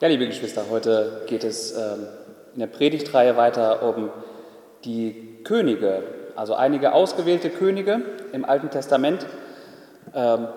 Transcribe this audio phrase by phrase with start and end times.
[0.00, 2.06] Ja, liebe Geschwister, heute geht es ähm,
[2.54, 4.08] in der Predigtreihe weiter um
[4.82, 6.02] die Könige,
[6.36, 8.00] also einige ausgewählte Könige
[8.32, 9.26] im Alten Testament.
[10.14, 10.48] Ähm,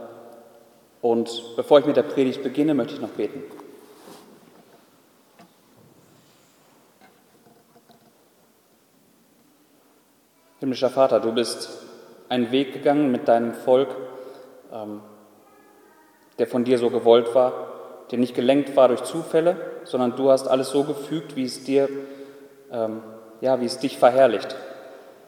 [1.02, 3.44] und bevor ich mit der Predigt beginne, möchte ich noch beten.
[10.62, 11.68] Himmlischer Vater, du bist
[12.30, 13.94] einen Weg gegangen mit deinem Volk,
[14.72, 15.02] ähm,
[16.40, 17.73] der von dir so gewollt war
[18.12, 21.90] der nicht gelenkt war durch Zufälle, sondern du hast alles so gefügt, wie es dir,
[22.72, 23.02] ähm,
[23.42, 24.56] ja, wie es dich verherrlicht,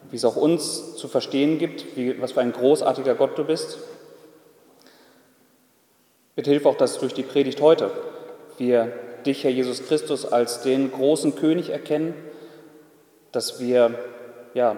[0.10, 3.80] wie es auch uns zu verstehen gibt, wie, was für ein großartiger Gott du bist.
[6.36, 7.92] Bitte hilf auch, dass durch die Predigt heute
[8.58, 8.92] wir
[9.26, 12.14] dich, Herr Jesus Christus, als den großen König erkennen,
[13.32, 13.96] dass wir
[14.54, 14.78] ja,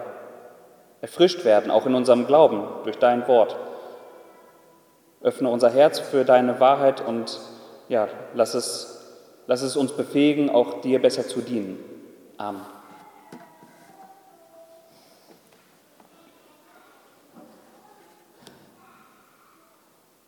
[1.02, 3.56] erfrischt werden, auch in unserem Glauben durch dein Wort.
[5.22, 7.40] Öffne unser Herz für deine Wahrheit und
[7.90, 9.16] ja, lass es,
[9.48, 11.78] lass es uns befähigen, auch dir besser zu dienen.
[12.38, 12.62] Amen.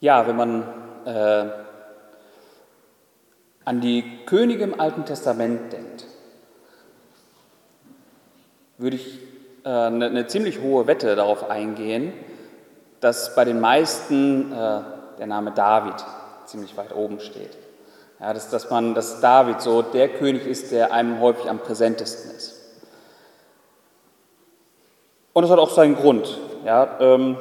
[0.02, 0.64] Ja, wenn man
[1.06, 1.46] äh,
[3.66, 6.06] an die Könige im Alten Testament denkt,
[8.78, 9.20] würde ich
[9.66, 12.14] äh, eine, eine, ziemlich hohe Wette darauf eingehen,
[13.02, 14.82] dass bei den meisten äh,
[15.20, 15.96] der Name David
[16.50, 17.58] ziemlich weit oben steht.
[18.20, 22.32] Ja, dass, dass, man, dass David so der König ist, der einem häufig am präsentesten
[22.32, 22.60] ist.
[25.34, 26.38] Und das hat auch seinen Grund.
[26.66, 27.38] Ja, ähm,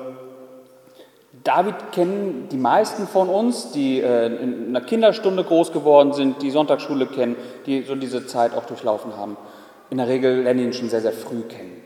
[1.43, 6.51] David kennen die meisten von uns, die äh, in einer Kinderstunde groß geworden sind, die
[6.51, 9.37] Sonntagsschule kennen, die so diese Zeit auch durchlaufen haben.
[9.91, 11.78] In der Regel lernen ihn schon sehr, sehr früh kennen.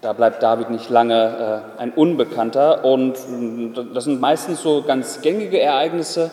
[0.00, 2.84] Da bleibt David nicht lange äh, ein Unbekannter.
[2.84, 6.30] Und äh, das sind meistens so ganz gängige Ereignisse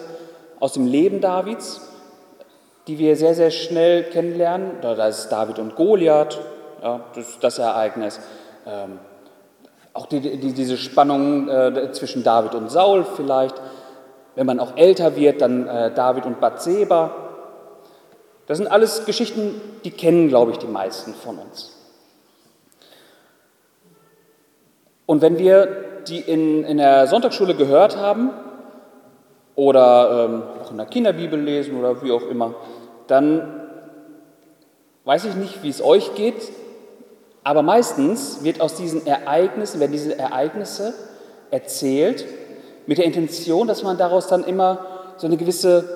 [0.60, 1.82] aus dem Leben Davids,
[2.88, 4.74] die wir sehr, sehr schnell kennenlernen.
[4.82, 6.40] Da, ist David und Goliath,
[6.84, 8.20] ja, das, das Ereignis.
[8.68, 9.00] Ähm,
[9.94, 13.56] auch die, die, diese Spannung äh, zwischen David und Saul vielleicht.
[14.36, 17.16] Wenn man auch älter wird, dann äh, David und Bathseba.
[18.46, 21.75] Das sind alles Geschichten, die kennen, glaube ich, die meisten von uns.
[25.06, 25.68] Und wenn wir
[26.08, 28.32] die in, in der Sonntagsschule gehört haben
[29.56, 32.56] oder ähm, auch in der Kinderbibel lesen oder wie auch immer,
[33.08, 33.62] dann
[35.06, 36.52] weiß ich nicht, wie es euch geht,
[37.44, 40.94] aber meistens wird aus diesen Ereignissen, werden diese Ereignisse
[41.52, 42.26] erzählt
[42.88, 44.86] mit der Intention, dass man daraus dann immer
[45.18, 45.88] so eine gewisse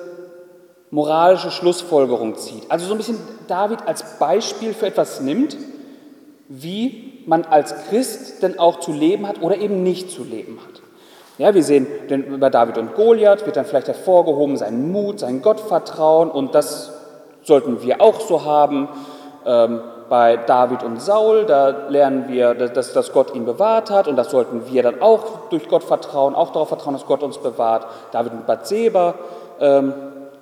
[0.90, 2.70] moralische Schlussfolgerung zieht.
[2.70, 5.56] Also so ein bisschen David als Beispiel für etwas nimmt,
[6.48, 10.82] wie man als Christ denn auch zu leben hat oder eben nicht zu leben hat.
[11.38, 15.40] Ja, wir sehen denn über David und Goliath wird dann vielleicht hervorgehoben sein Mut, sein
[15.40, 16.92] Gottvertrauen und das
[17.44, 18.88] sollten wir auch so haben.
[19.46, 24.16] Ähm, bei David und Saul, da lernen wir, dass, dass Gott ihn bewahrt hat und
[24.16, 27.86] das sollten wir dann auch durch Gott vertrauen, auch darauf vertrauen, dass Gott uns bewahrt.
[28.10, 29.14] David und Bathseba
[29.60, 29.94] ähm,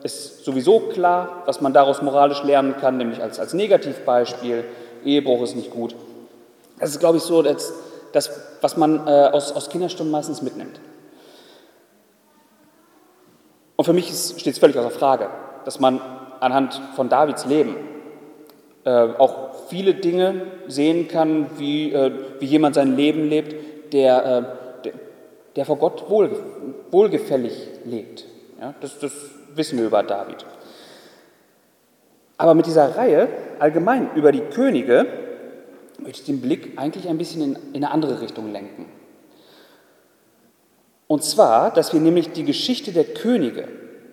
[0.03, 4.65] ist sowieso klar, was man daraus moralisch lernen kann, nämlich als, als Negativbeispiel.
[5.05, 5.95] Ehebruch ist nicht gut.
[6.79, 7.73] Das ist, glaube ich, so das,
[8.13, 8.31] das
[8.61, 10.81] was man äh, aus, aus Kinderstunden meistens mitnimmt.
[13.77, 15.31] Und für mich steht es völlig außer Frage,
[15.65, 16.01] dass man
[16.41, 17.77] anhand von Davids Leben
[18.85, 24.83] äh, auch viele Dinge sehen kann, wie, äh, wie jemand sein Leben lebt, der, äh,
[24.85, 24.93] der,
[25.57, 26.31] der, vor Gott wohl,
[26.91, 28.25] wohlgefällig lebt.
[28.61, 29.13] Ja, das, das
[29.55, 30.45] wissen wir über David.
[32.37, 33.29] Aber mit dieser Reihe
[33.59, 35.07] allgemein über die Könige
[35.99, 38.87] möchte ich den Blick eigentlich ein bisschen in, in eine andere Richtung lenken.
[41.07, 43.69] Und zwar, dass wir nämlich die Geschichte der Könige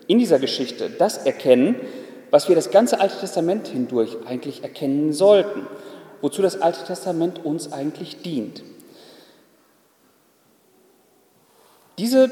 [0.07, 1.75] in dieser Geschichte das erkennen,
[2.31, 5.68] was wir das ganze Alte Testament hindurch eigentlich erkennen sollten,
[6.22, 8.63] wozu das Alte Testament uns eigentlich dient.
[11.97, 12.29] Diese,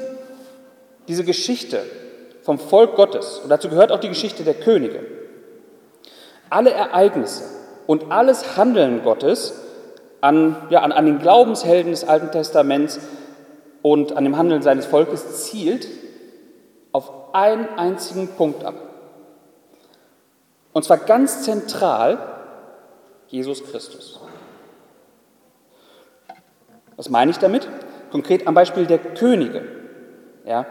[1.08, 1.82] diese Geschichte
[2.42, 5.06] vom Volk Gottes, und dazu gehört auch die Geschichte der Könige,
[6.50, 7.44] alle Ereignisse,
[7.86, 9.60] und alles Handeln Gottes
[10.20, 12.98] an, ja, an, an den Glaubenshelden des Alten Testaments
[13.82, 15.86] und an dem Handeln seines Volkes zielt
[16.92, 18.74] auf einen einzigen Punkt ab.
[20.72, 22.18] Und zwar ganz zentral
[23.28, 24.20] Jesus Christus.
[26.96, 27.68] Was meine ich damit?
[28.10, 29.62] Konkret am Beispiel der Könige.
[30.46, 30.66] Ja,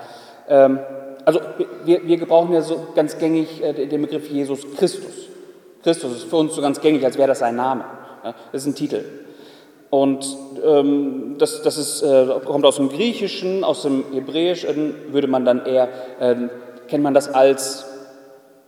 [0.48, 0.80] ähm,
[1.26, 1.42] also
[1.86, 5.23] wir, wir gebrauchen ja so ganz gängig äh, den Begriff Jesus Christus.
[5.84, 7.84] Christus ist für uns so ganz gängig, als wäre das ein Name.
[8.52, 9.04] Das ist ein Titel.
[9.90, 10.26] Und
[10.64, 15.66] ähm, das, das ist, äh, kommt aus dem Griechischen, aus dem Hebräischen würde man dann
[15.66, 15.90] eher,
[16.20, 16.36] äh,
[16.88, 17.86] kennt man das als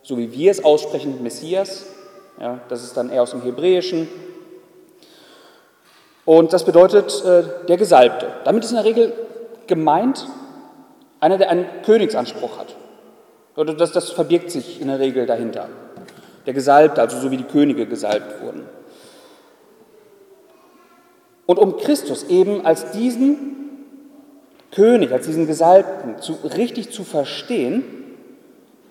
[0.05, 1.87] so wie wir es aussprechen, Messias.
[2.39, 4.07] Ja, das ist dann eher aus dem Hebräischen.
[6.25, 8.27] Und das bedeutet äh, der Gesalbte.
[8.43, 9.13] Damit ist in der Regel
[9.67, 10.27] gemeint
[11.19, 12.75] einer, der einen Königsanspruch hat.
[13.77, 15.69] Das, das verbirgt sich in der Regel dahinter.
[16.45, 18.67] Der Gesalbte, also so wie die Könige gesalbt wurden.
[21.45, 23.55] Und um Christus eben als diesen
[24.71, 27.83] König, als diesen Gesalbten zu, richtig zu verstehen,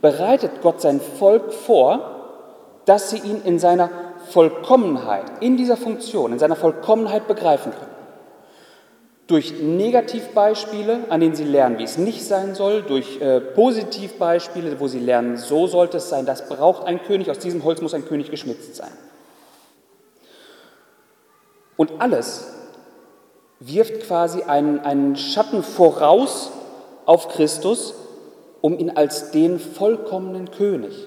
[0.01, 2.11] bereitet Gott sein Volk vor,
[2.85, 3.91] dass sie ihn in seiner
[4.31, 7.94] Vollkommenheit, in dieser Funktion, in seiner Vollkommenheit begreifen können.
[9.27, 14.87] Durch Negativbeispiele, an denen sie lernen, wie es nicht sein soll, durch äh, Positivbeispiele, wo
[14.87, 18.07] sie lernen, so sollte es sein, das braucht ein König, aus diesem Holz muss ein
[18.07, 18.93] König geschnitzt sein.
[21.77, 22.53] Und alles
[23.61, 26.51] wirft quasi einen, einen Schatten voraus
[27.07, 27.95] auf Christus,
[28.61, 31.07] um ihn als den vollkommenen König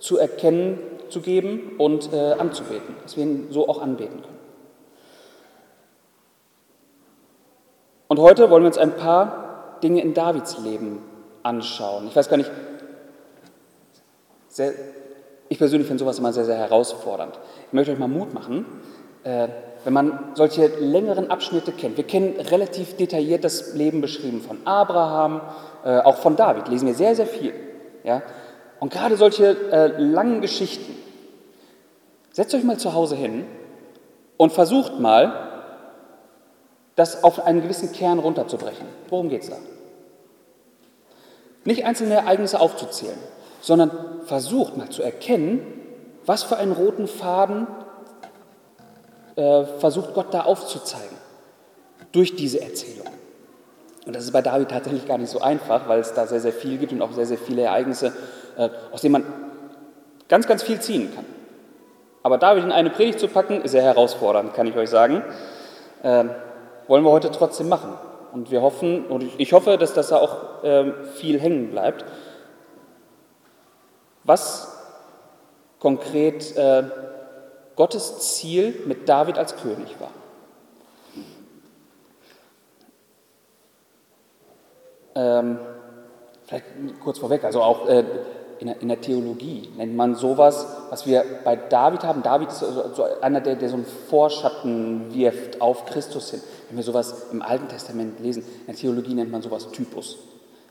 [0.00, 0.78] zu erkennen,
[1.08, 4.37] zu geben und äh, anzubeten, dass wir ihn so auch anbeten können.
[8.08, 11.02] Und heute wollen wir uns ein paar Dinge in Davids Leben
[11.42, 12.06] anschauen.
[12.08, 12.50] Ich weiß gar nicht,
[14.48, 14.72] sehr,
[15.48, 17.38] ich persönlich finde sowas immer sehr, sehr herausfordernd.
[17.66, 18.64] Ich möchte euch mal Mut machen.
[19.24, 19.48] Äh,
[19.84, 21.96] wenn man solche längeren Abschnitte kennt.
[21.96, 25.40] Wir kennen relativ detailliert das Leben beschrieben von Abraham,
[25.84, 27.54] äh, auch von David, lesen wir sehr, sehr viel.
[28.04, 28.22] Ja?
[28.80, 30.94] Und gerade solche äh, langen Geschichten,
[32.32, 33.46] setzt euch mal zu Hause hin
[34.36, 35.47] und versucht mal,
[36.98, 38.84] das auf einen gewissen Kern runterzubrechen.
[39.08, 39.56] Worum geht es da?
[41.64, 43.18] Nicht einzelne Ereignisse aufzuzählen,
[43.60, 43.92] sondern
[44.24, 45.60] versucht mal zu erkennen,
[46.26, 47.68] was für einen roten Faden
[49.36, 51.16] äh, versucht Gott da aufzuzeigen
[52.10, 53.06] durch diese Erzählung.
[54.04, 56.52] Und das ist bei David tatsächlich gar nicht so einfach, weil es da sehr, sehr
[56.52, 58.12] viel gibt und auch sehr, sehr viele Ereignisse,
[58.56, 59.24] äh, aus denen man
[60.28, 61.24] ganz, ganz viel ziehen kann.
[62.24, 65.22] Aber David in eine Predigt zu packen, ist sehr herausfordernd, kann ich euch sagen.
[66.02, 66.30] Ähm,
[66.88, 67.92] wollen wir heute trotzdem machen.
[68.32, 72.04] Und wir hoffen, und ich hoffe, dass das da auch ähm, viel hängen bleibt.
[74.24, 74.76] Was
[75.78, 76.84] konkret äh,
[77.76, 80.10] Gottes Ziel mit David als König war.
[85.14, 85.58] Ähm,
[86.44, 86.66] vielleicht
[87.00, 88.04] kurz vorweg, also auch äh,
[88.60, 92.22] in, der, in, der, Theologie nennt man sowas, was wir bei David haben.
[92.22, 96.40] David ist so, so einer, der, der so einen Vorschatten wirft auf Christus hin.
[96.68, 100.18] Wenn wir sowas im Alten Testament lesen, in der Theologie nennt man sowas Typus.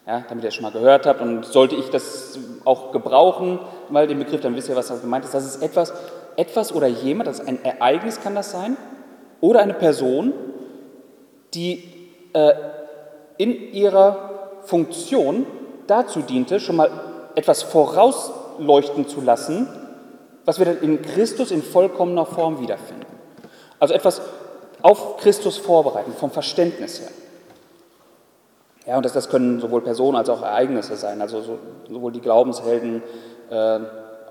[0.06, 4.08] Ja, damit ihr es schon mal gehört habt und sollte ich das auch gebrauchen, mal
[4.08, 5.34] den Begriff, dann wisst ihr, was das gemeint ist.
[5.34, 5.94] Das ist etwas,
[6.38, 8.78] etwas oder jemand, das ist ein Ereignis kann das sein,
[9.42, 10.34] oder eine Person,
[11.54, 11.84] die
[12.34, 12.54] äh,
[13.38, 15.46] in ihrer Funktion
[15.88, 16.90] dazu diente, schon mal
[17.38, 19.68] etwas vorausleuchten zu lassen,
[20.44, 23.06] was wir dann in Christus in vollkommener Form wiederfinden.
[23.80, 24.22] Also etwas
[24.82, 27.10] auf Christus vorbereiten, vom Verständnis her.
[28.88, 32.22] Ja, und das, das können sowohl Personen als auch Ereignisse sein, also so, sowohl die
[32.22, 33.04] Glaubenshelden,
[33.52, 33.80] äh,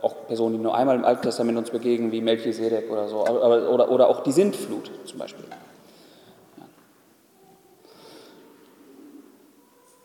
[0.02, 3.70] auch Personen, die nur einmal im Alten Testament uns begegnen, wie Melchisedek oder so, oder,
[3.70, 5.44] oder, oder auch die Sintflut zum Beispiel.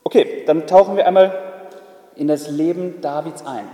[0.04, 1.51] Okay, dann tauchen wir einmal
[2.16, 3.68] in das Leben Davids ein.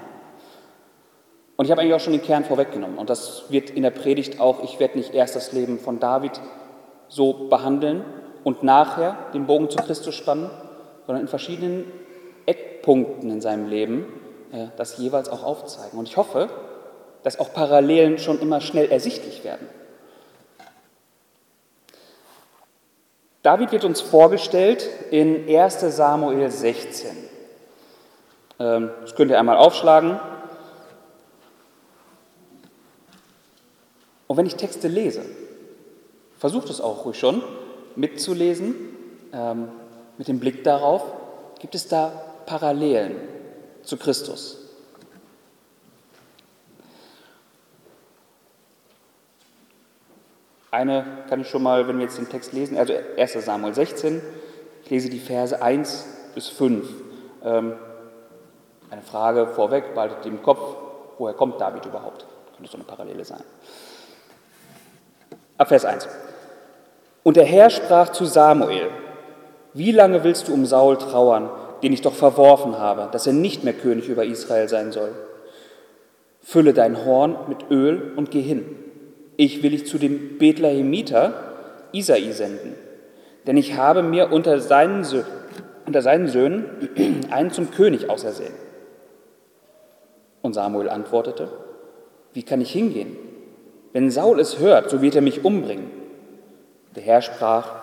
[1.57, 2.99] Und ich habe eigentlich auch schon den Kern vorweggenommen.
[2.99, 6.41] Und das wird in der Predigt auch, ich werde nicht erst das Leben von David
[7.09, 8.05] so behandeln
[8.45, 10.51] und nachher den Bogen zu Christus spannen,
[11.07, 11.85] sondern in verschiedenen
[12.47, 14.07] Eckpunkten in seinem Leben
[14.53, 15.99] äh, das jeweils auch aufzeigen.
[15.99, 16.49] Und ich hoffe,
[17.23, 19.69] dass auch Parallelen schon immer schnell ersichtlich werden.
[23.43, 27.28] David wird uns vorgestellt in 1 Samuel 16.
[28.59, 30.19] Ähm, das könnt ihr einmal aufschlagen.
[34.27, 35.25] Und wenn ich Texte lese,
[36.39, 37.43] versucht es auch ruhig schon
[37.97, 38.75] mitzulesen,
[39.33, 39.69] ähm,
[40.19, 41.03] mit dem Blick darauf,
[41.59, 42.13] gibt es da
[42.47, 43.17] Parallelen
[43.83, 44.59] zu Christus.
[50.71, 54.21] Eine kann ich schon mal, wenn wir jetzt den Text lesen, also 1 Samuel 16,
[54.85, 56.87] ich lese die Verse 1 bis 5.
[58.91, 60.61] Eine Frage vorweg, behaltet im Kopf,
[61.19, 62.25] woher kommt David überhaupt?
[62.57, 63.43] Könnte so eine Parallele sein.
[65.59, 66.09] Ab Vers 1.
[67.23, 68.89] Und der Herr sprach zu Samuel,
[69.75, 71.51] wie lange willst du um Saul trauern,
[71.83, 75.11] den ich doch verworfen habe, dass er nicht mehr König über Israel sein soll.
[76.43, 78.65] Fülle dein Horn mit Öl und geh hin.
[79.37, 81.35] Ich will dich zu dem Bethlehemiter
[81.93, 82.75] Isai senden,
[83.47, 85.07] denn ich habe mir unter seinen,
[85.87, 88.55] unter seinen Söhnen einen zum König ausersehen.
[90.49, 91.51] Und Samuel antwortete,
[92.33, 93.19] wie kann ich hingehen?
[93.93, 95.91] Wenn Saul es hört, so wird er mich umbringen.
[96.97, 97.75] Der Herr sprach,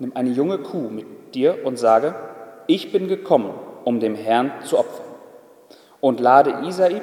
[0.00, 2.16] nimm eine junge Kuh mit dir und sage,
[2.66, 5.06] ich bin gekommen, um dem Herrn zu opfern.
[6.00, 7.02] Und lade Isai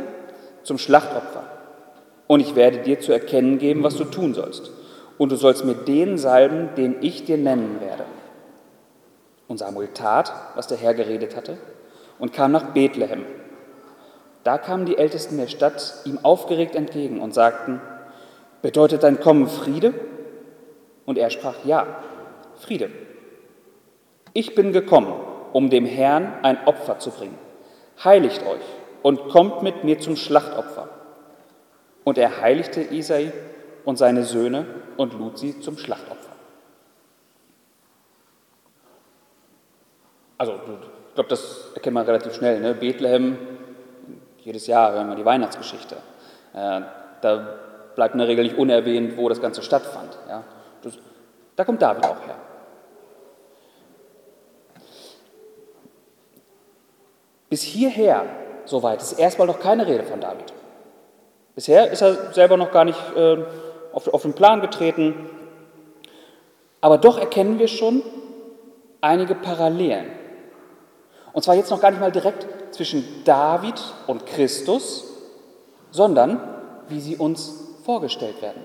[0.64, 1.44] zum Schlachtopfer.
[2.28, 4.70] Und ich werde dir zu erkennen geben, was du tun sollst.
[5.18, 8.04] Und du sollst mir den salben, den ich dir nennen werde.
[9.48, 11.58] Und Samuel tat, was der Herr geredet hatte,
[12.20, 13.24] und kam nach Bethlehem.
[14.44, 17.82] Da kamen die Ältesten der Stadt ihm aufgeregt entgegen und sagten,
[18.62, 19.94] bedeutet dein Kommen Friede?
[21.06, 21.86] Und er sprach, ja,
[22.58, 22.90] Friede.
[24.34, 25.14] Ich bin gekommen,
[25.54, 27.38] um dem Herrn ein Opfer zu bringen.
[28.04, 28.62] Heiligt euch
[29.02, 30.90] und kommt mit mir zum Schlachtopfer.
[32.04, 33.32] Und er heiligte Isai
[33.86, 34.66] und seine Söhne
[34.98, 36.32] und lud sie zum Schlachtopfer.
[40.38, 42.60] Also, ich glaube, das erkennt man relativ schnell.
[42.60, 42.74] Ne?
[42.74, 43.38] Bethlehem,
[44.44, 45.96] jedes Jahr hören wir die Weihnachtsgeschichte.
[46.54, 46.82] Äh,
[47.22, 47.58] da
[47.96, 50.18] bleibt in der Regel nicht unerwähnt, wo das Ganze stattfand.
[51.56, 52.36] Da kommt David auch her.
[57.50, 58.26] Bis hierher,
[58.66, 60.52] soweit, ist erstmal noch keine Rede von David.
[61.54, 63.38] Bisher ist er selber noch gar nicht äh,
[63.94, 65.30] auf den Plan getreten.
[66.82, 68.02] Aber doch erkennen wir schon
[69.02, 70.08] einige Parallelen.
[71.32, 75.06] Und zwar jetzt noch gar nicht mal direkt zwischen David und Christus,
[75.92, 76.42] sondern
[76.90, 78.64] wie sie uns vorgestellt werden.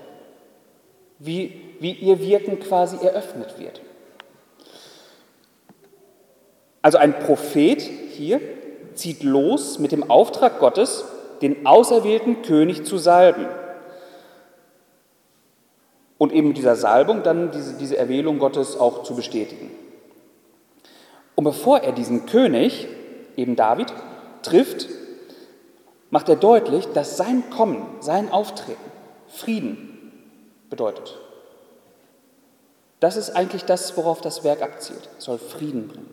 [1.19, 3.81] Wie, wie ihr Wirken quasi eröffnet wird.
[6.81, 8.39] Also ein Prophet hier
[8.93, 11.05] zieht los mit dem Auftrag Gottes,
[11.41, 13.47] den auserwählten König zu salben.
[16.17, 19.71] Und eben mit dieser Salbung dann diese, diese Erwählung Gottes auch zu bestätigen.
[21.35, 22.87] Und bevor er diesen König,
[23.39, 23.93] eben David,
[24.41, 24.87] trifft,
[26.09, 28.89] macht er deutlich, dass sein Kommen, sein Auftreten
[29.27, 30.11] Frieden
[30.69, 31.17] bedeutet.
[32.99, 35.09] Das ist eigentlich das, worauf das Werk abzielt.
[35.17, 36.09] Es soll Frieden bringen.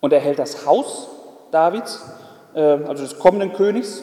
[0.00, 1.08] Und er hält das Haus
[1.52, 2.02] Davids,
[2.54, 4.02] äh, also des kommenden Königs,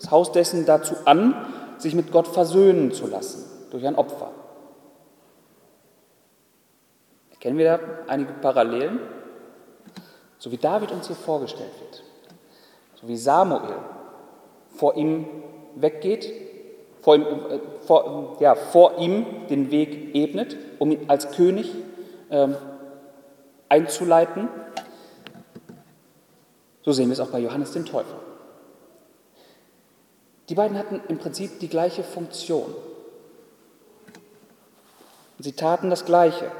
[0.00, 1.46] das Haus dessen dazu an,
[1.78, 4.30] sich mit Gott versöhnen zu lassen durch ein Opfer.
[7.32, 9.00] Erkennen wir da einige Parallelen?
[10.42, 12.02] So wie David uns hier vorgestellt wird,
[13.00, 13.76] so wie Samuel
[14.74, 15.26] vor ihm
[15.76, 16.32] weggeht,
[17.00, 21.72] vor ihm, äh, vor, ja, vor ihm den Weg ebnet, um ihn als König
[22.30, 22.56] ähm,
[23.68, 24.48] einzuleiten
[26.82, 28.18] so sehen wir es auch bei Johannes dem Täufer.
[30.48, 32.74] Die beiden hatten im Prinzip die gleiche Funktion.
[35.38, 36.50] Sie taten das Gleiche.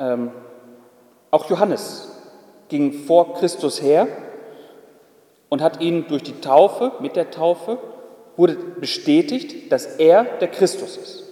[0.00, 0.32] Ähm,
[1.30, 2.08] auch Johannes
[2.68, 4.08] ging vor Christus her
[5.48, 7.78] und hat ihn durch die Taufe, mit der Taufe,
[8.36, 11.24] wurde bestätigt, dass er der Christus ist.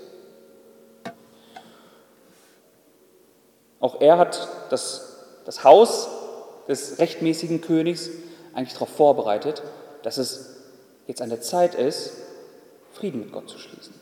[3.80, 5.08] Auch er hat das
[5.48, 6.10] das Haus
[6.68, 8.10] des rechtmäßigen Königs
[8.52, 9.62] eigentlich darauf vorbereitet,
[10.02, 10.56] dass es
[11.06, 12.12] jetzt an der Zeit ist,
[12.92, 13.97] Frieden mit Gott zu schließen.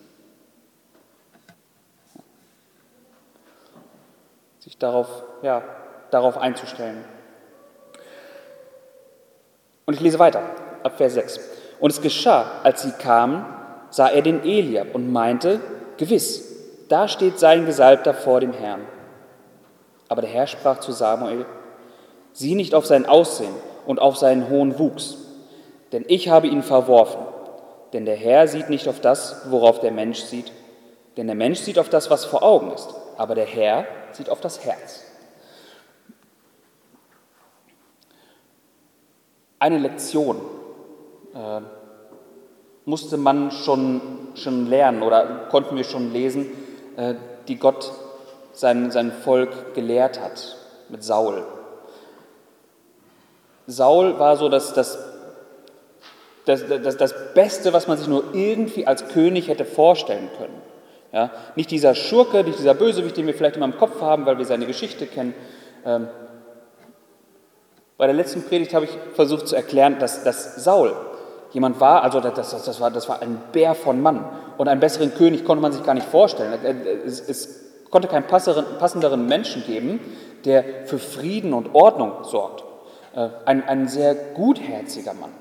[4.67, 5.63] Sich darauf, ja,
[6.11, 7.05] darauf einzustellen.
[9.85, 10.43] Und ich lese weiter,
[10.83, 11.39] ab Vers 6.
[11.79, 13.47] Und es geschah, als sie kamen,
[13.91, 15.61] sah er den Eliab und meinte,
[15.99, 16.53] gewiss,
[16.89, 18.81] da steht sein Gesalbter vor dem Herrn.
[20.09, 21.47] Aber der Herr sprach zu Samuel,
[22.33, 23.55] sieh nicht auf sein Aussehen
[23.87, 25.17] und auf seinen hohen Wuchs,
[25.93, 27.25] denn ich habe ihn verworfen.
[27.93, 30.51] Denn der Herr sieht nicht auf das, worauf der Mensch sieht,
[31.17, 34.41] denn der Mensch sieht auf das, was vor Augen ist, aber der Herr sieht auf
[34.41, 35.05] das Herz.
[39.59, 40.41] Eine Lektion
[41.35, 41.61] äh,
[42.85, 44.01] musste man schon,
[44.35, 46.47] schon lernen oder konnten wir schon lesen,
[46.97, 47.15] äh,
[47.49, 47.93] die Gott
[48.53, 50.57] sein, sein Volk gelehrt hat
[50.89, 51.45] mit Saul.
[53.67, 54.99] Saul war so das, das,
[56.45, 60.63] das, das, das Beste, was man sich nur irgendwie als König hätte vorstellen können.
[61.13, 64.39] Ja, nicht dieser Schurke, nicht dieser Bösewicht, den wir vielleicht immer im Kopf haben, weil
[64.39, 65.35] wir seine Geschichte kennen.
[65.85, 66.09] Ähm,
[67.97, 70.95] bei der letzten Predigt habe ich versucht zu erklären, dass, dass Saul
[71.53, 74.25] jemand war, also das, das, das, war, das war ein Bär von Mann.
[74.59, 76.53] Und einen besseren König konnte man sich gar nicht vorstellen.
[77.07, 80.01] Es, es konnte keinen passenderen Menschen geben,
[80.45, 82.65] der für Frieden und Ordnung sorgt.
[83.15, 85.33] Äh, ein, ein sehr gutherziger Mann,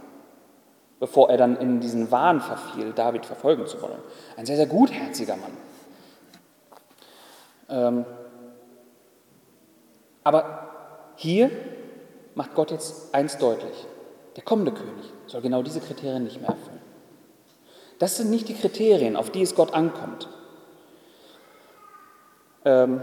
[0.99, 3.99] bevor er dann in diesen Wahn verfiel, David verfolgen zu wollen.
[4.37, 5.51] Ein sehr, sehr gutherziger Mann.
[7.69, 8.05] Ähm,
[10.23, 10.69] aber
[11.15, 11.51] hier
[12.33, 13.85] macht Gott jetzt eins deutlich.
[14.35, 16.81] Der kommende König soll genau diese Kriterien nicht mehr erfüllen.
[17.99, 20.27] Das sind nicht die Kriterien, auf die es Gott ankommt.
[22.65, 23.01] Ähm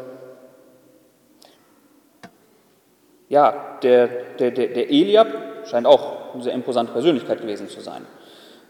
[3.29, 4.09] ja, der,
[4.39, 8.07] der, der, der Eliab scheint auch eine sehr imposante Persönlichkeit gewesen zu sein,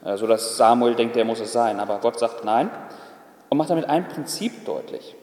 [0.04, 1.80] äh, so dass Samuel denkt, der muss es sein.
[1.80, 2.70] Aber Gott sagt nein
[3.49, 5.14] und macht damit ein Prinzip deutlich,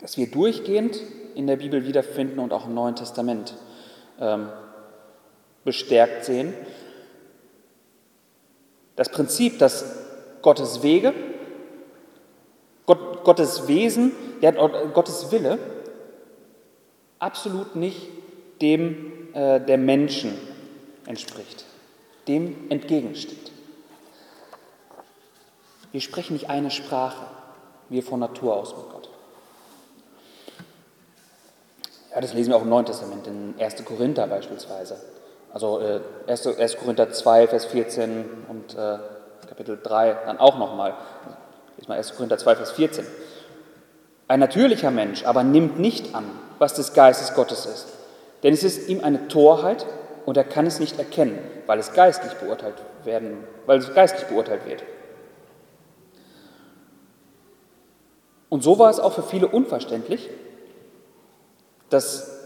[0.00, 1.00] das wir durchgehend
[1.34, 3.54] in der Bibel wiederfinden und auch im Neuen Testament
[4.20, 4.48] ähm,
[5.64, 6.54] bestärkt sehen.
[8.96, 9.96] Das Prinzip, dass
[10.42, 11.14] Gottes Wege,
[12.84, 15.58] Gott, Gottes Wesen, ja, Gottes Wille
[17.18, 18.08] absolut nicht
[18.60, 20.36] dem äh, der Menschen
[21.06, 21.64] entspricht,
[22.28, 23.50] dem entgegensteht.
[25.92, 27.26] Wir sprechen nicht eine Sprache,
[27.88, 29.08] wir von Natur aus mit Gott.
[32.14, 33.84] Ja, das lesen wir auch im Neuen Testament, in 1.
[33.84, 35.00] Korinther beispielsweise.
[35.52, 36.46] Also äh, 1.
[36.46, 36.76] 1.
[36.78, 38.98] Korinther 2, Vers 14 und äh,
[39.48, 40.94] Kapitel 3 dann auch nochmal.
[41.76, 42.14] Lesen wir 1.
[42.14, 43.06] Korinther 2, Vers 14.
[44.28, 46.24] Ein natürlicher Mensch aber nimmt nicht an,
[46.58, 47.86] was des Geistes Gottes ist.
[48.42, 49.86] Denn es ist ihm eine Torheit
[50.26, 54.66] und er kann es nicht erkennen, weil es geistlich beurteilt werden, weil es geistlich beurteilt
[54.66, 54.82] wird.
[58.48, 60.28] Und so war es auch für viele unverständlich,
[61.88, 62.38] dass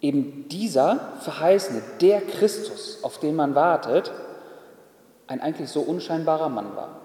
[0.00, 4.12] eben dieser Verheißene, der Christus, auf den man wartet,
[5.26, 7.00] ein eigentlich so unscheinbarer Mann war.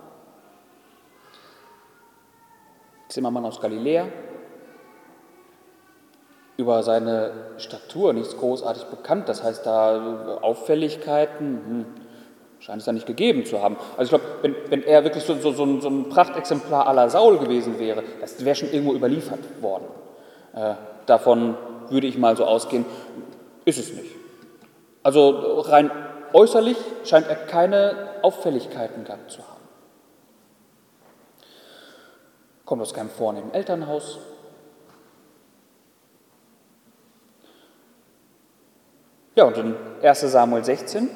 [3.09, 4.07] Zimmermann aus Galiläa,
[6.57, 11.85] über seine Statur nichts großartig bekannt, das heißt, da Auffälligkeiten hm,
[12.59, 13.77] scheint es da nicht gegeben zu haben.
[13.97, 17.09] Also ich glaube, wenn, wenn er wirklich so, so, so, ein, so ein Prachtexemplar aller
[17.09, 19.85] Saul gewesen wäre, das wäre schon irgendwo überliefert worden.
[20.53, 20.75] Äh,
[21.07, 21.57] davon
[21.89, 22.85] würde ich mal so ausgehen,
[23.65, 24.15] ist es nicht.
[25.03, 25.89] Also rein
[26.33, 29.61] äußerlich scheint er keine Auffälligkeiten gehabt zu haben.
[32.65, 34.19] Kommt aus keinem vornehmen Elternhaus.
[39.41, 41.09] Ja, und in 1 Samuel 16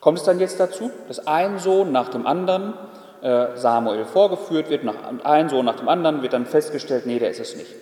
[0.00, 2.74] kommt es dann jetzt dazu, dass ein Sohn nach dem anderen
[3.20, 7.30] äh, Samuel vorgeführt wird, nach, ein Sohn nach dem anderen wird dann festgestellt, nee, der
[7.30, 7.74] ist es nicht.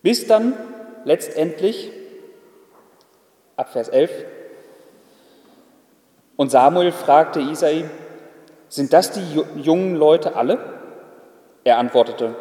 [0.00, 0.54] Bis dann
[1.04, 1.92] letztendlich,
[3.56, 4.10] ab Vers 11,
[6.36, 7.84] und Samuel fragte Isai,
[8.70, 10.58] sind das die jungen Leute alle?
[11.64, 12.34] Er antwortete,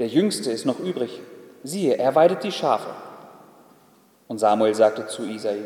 [0.00, 1.20] der Jüngste ist noch übrig.
[1.62, 3.05] Siehe, er weidet die Schafe.
[4.28, 5.64] Und Samuel sagte zu Isai,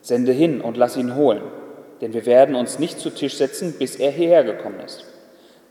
[0.00, 1.42] sende hin und lass ihn holen,
[2.00, 5.04] denn wir werden uns nicht zu Tisch setzen, bis er hierher gekommen ist.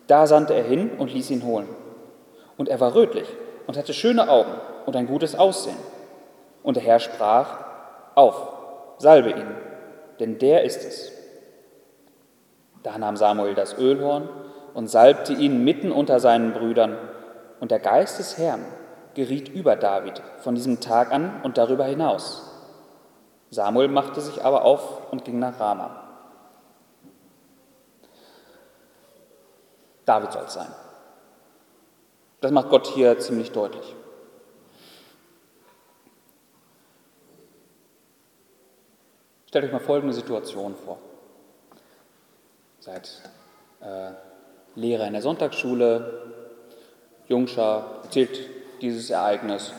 [0.08, 1.68] Da sandte er hin und ließ ihn holen.
[2.58, 3.28] Und er war rötlich
[3.68, 4.54] und hatte schöne Augen
[4.86, 5.78] und ein gutes Aussehen.
[6.62, 7.60] Und der Herr sprach,
[8.16, 8.54] auf,
[8.98, 9.56] salbe ihn,
[10.20, 11.12] denn der ist es.
[12.84, 14.30] Da nahm Samuel das Ölhorn
[14.74, 16.98] und salbte ihn mitten unter seinen Brüdern.
[17.60, 18.66] Und der Geist des Herrn
[19.16, 22.50] geriet über David von diesem Tag an und darüber hinaus.
[23.50, 26.04] Samuel machte sich aber auf und ging nach Rama.
[30.06, 30.74] David soll es sein.
[32.42, 33.96] Das macht Gott hier ziemlich deutlich.
[39.48, 40.98] Stellt euch mal folgende Situation vor.
[42.80, 43.22] Seid
[43.82, 44.12] äh,
[44.76, 46.34] Lehrer in der Sonntagsschule,
[47.28, 49.74] Jungschar, erzählt dieses Ereignis,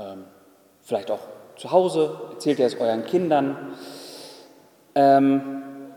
[0.00, 0.24] ähm,
[0.80, 1.20] vielleicht auch
[1.56, 3.76] zu Hause, erzählt ihr es euren Kindern.
[4.96, 5.92] Ähm,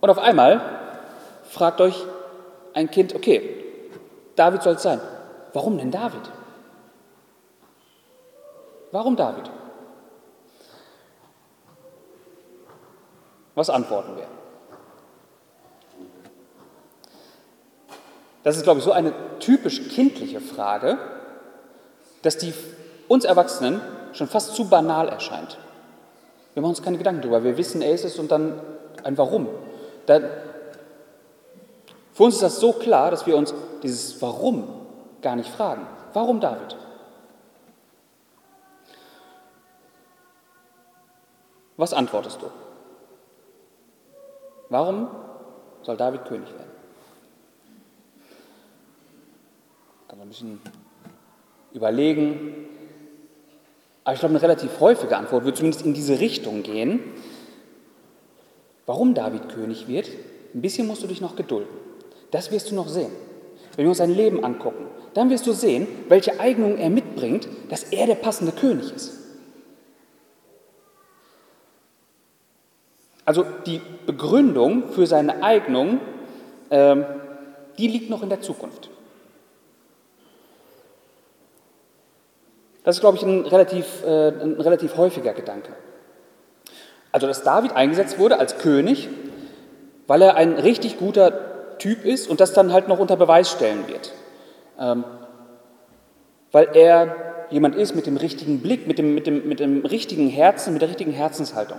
[0.00, 0.60] und auf einmal
[1.42, 2.06] fragt euch
[2.72, 3.64] ein Kind, okay,
[4.36, 5.00] David soll es sein.
[5.52, 6.30] Warum denn David?
[8.92, 9.50] Warum David?
[13.56, 14.43] Was antworten wir?
[18.44, 20.98] Das ist, glaube ich, so eine typisch kindliche Frage,
[22.22, 22.54] dass die
[23.08, 23.80] uns Erwachsenen
[24.12, 25.58] schon fast zu banal erscheint.
[26.52, 27.42] Wir machen uns keine Gedanken darüber.
[27.42, 28.60] Wir wissen, ist es und dann
[29.02, 29.48] ein Warum.
[30.06, 30.24] Dann,
[32.12, 33.52] für uns ist das so klar, dass wir uns
[33.82, 34.68] dieses Warum
[35.20, 35.86] gar nicht fragen.
[36.12, 36.76] Warum David?
[41.76, 42.46] Was antwortest du?
[44.68, 45.08] Warum
[45.82, 46.73] soll David König werden?
[50.08, 50.60] Kann man ein bisschen
[51.72, 52.66] überlegen.
[54.04, 57.00] Aber ich glaube, eine relativ häufige Antwort wird zumindest in diese Richtung gehen.
[58.86, 60.10] Warum David König wird,
[60.54, 61.74] ein bisschen musst du dich noch gedulden.
[62.30, 63.10] Das wirst du noch sehen.
[63.76, 67.84] Wenn wir uns sein Leben angucken, dann wirst du sehen, welche Eignungen er mitbringt, dass
[67.84, 69.20] er der passende König ist.
[73.24, 76.00] Also die Begründung für seine Eignung,
[76.70, 77.04] ähm,
[77.78, 78.90] die liegt noch in der Zukunft.
[82.84, 85.72] Das ist, glaube ich, ein relativ, äh, ein relativ häufiger Gedanke.
[87.10, 89.08] Also, dass David eingesetzt wurde als König,
[90.06, 93.88] weil er ein richtig guter Typ ist und das dann halt noch unter Beweis stellen
[93.88, 94.12] wird.
[94.78, 95.04] Ähm,
[96.52, 97.16] weil er
[97.50, 100.82] jemand ist mit dem richtigen Blick, mit dem, mit dem, mit dem richtigen Herzen, mit
[100.82, 101.78] der richtigen Herzenshaltung.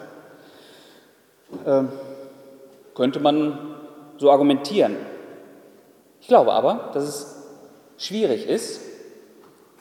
[1.66, 1.90] Ähm,
[2.96, 3.76] könnte man
[4.18, 4.96] so argumentieren.
[6.22, 7.48] Ich glaube aber, dass es
[7.98, 8.82] schwierig ist,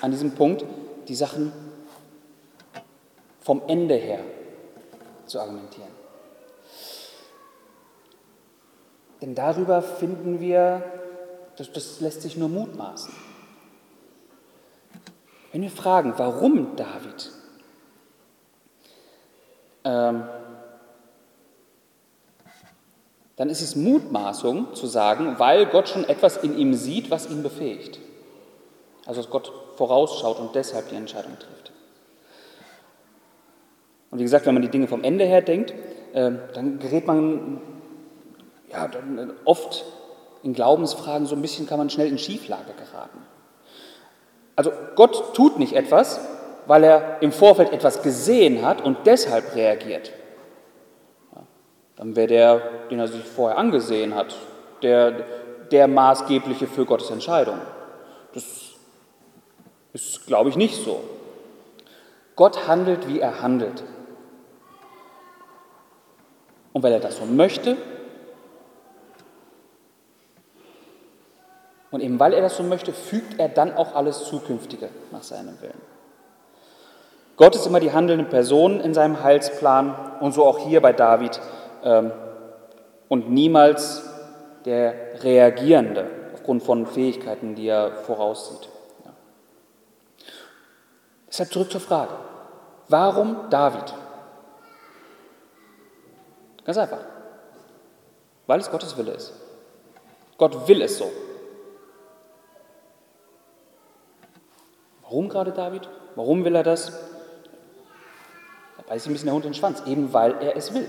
[0.01, 0.65] an diesem Punkt
[1.09, 1.53] die Sachen
[3.41, 4.21] vom Ende her
[5.27, 5.91] zu argumentieren.
[9.21, 10.83] Denn darüber finden wir,
[11.57, 13.13] das, das lässt sich nur mutmaßen.
[15.53, 17.31] Wenn wir fragen, warum David,
[19.85, 20.25] ähm,
[23.37, 27.43] dann ist es Mutmaßung zu sagen, weil Gott schon etwas in ihm sieht, was ihn
[27.43, 27.99] befähigt.
[29.07, 31.73] Also dass Gott vorausschaut und deshalb die Entscheidung trifft.
[34.11, 35.73] Und wie gesagt, wenn man die Dinge vom Ende her denkt,
[36.13, 37.61] äh, dann gerät man
[38.71, 39.85] ja, dann oft
[40.43, 43.19] in Glaubensfragen so ein bisschen, kann man schnell in Schieflage geraten.
[44.57, 46.21] Also Gott tut nicht etwas,
[46.67, 50.13] weil er im Vorfeld etwas gesehen hat und deshalb reagiert.
[51.97, 52.61] Dann wäre der,
[52.91, 54.35] den er sich vorher angesehen hat,
[54.83, 55.13] der,
[55.71, 57.59] der maßgebliche für Gottes Entscheidung.
[58.33, 58.64] Das
[59.95, 61.01] ist, glaube ich, nicht so.
[62.37, 63.83] Gott handelt, wie er handelt.
[66.75, 67.79] Und weil er das so möchte,
[71.95, 75.61] Und eben weil er das so möchte, fügt er dann auch alles Zukünftige nach seinem
[75.61, 75.81] Willen.
[77.37, 81.41] Gott ist immer die handelnde Person in seinem Heilsplan und so auch hier bei David
[81.85, 82.11] ähm,
[83.07, 84.11] und niemals
[84.65, 88.69] der Reagierende aufgrund von Fähigkeiten, die er voraussieht.
[91.35, 92.13] Deshalb zurück zur Frage,
[92.87, 93.93] warum David?
[96.65, 97.01] Ganz einfach,
[98.47, 99.33] weil es Gottes Wille ist.
[100.39, 101.11] Gott will es so.
[105.03, 105.89] Warum gerade David?
[106.15, 106.93] Warum will er das?
[108.77, 110.89] Da beißt ein bisschen der Hund in den Schwanz, eben weil er es will.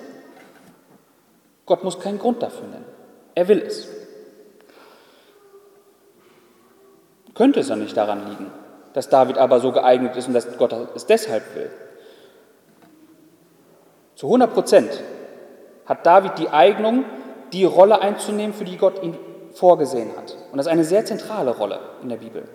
[1.66, 2.86] Gott muss keinen Grund dafür nennen.
[3.34, 3.88] Er will es.
[7.34, 8.52] Könnte es ja nicht daran liegen,
[8.96, 11.70] dass David aber so geeignet ist und dass Gott es deshalb will.
[14.16, 15.04] Zu 100 Prozent
[15.86, 17.04] hat David die Eignung,
[17.52, 19.18] die Rolle einzunehmen, für die Gott ihn
[19.52, 20.38] vorgesehen hat.
[20.50, 22.48] Und das ist eine sehr zentrale Rolle in der Bibel.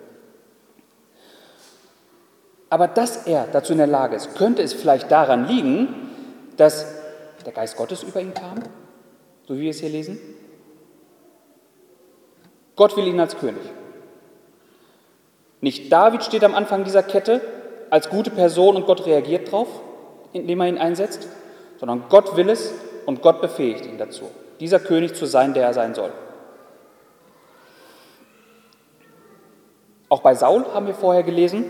[2.71, 6.09] Aber dass er dazu in der Lage ist, könnte es vielleicht daran liegen,
[6.57, 6.87] dass
[7.45, 8.63] der Geist Gottes über ihn kam,
[9.47, 10.19] so wie wir es hier lesen?
[12.75, 13.61] Gott will ihn als König.
[15.61, 17.41] Nicht David steht am Anfang dieser Kette
[17.89, 19.67] als gute Person und Gott reagiert drauf,
[20.33, 21.27] indem er ihn einsetzt,
[21.79, 22.73] sondern Gott will es
[23.05, 26.11] und Gott befähigt ihn dazu, dieser König zu sein, der er sein soll.
[30.09, 31.65] Auch bei Saul haben wir vorher gelesen,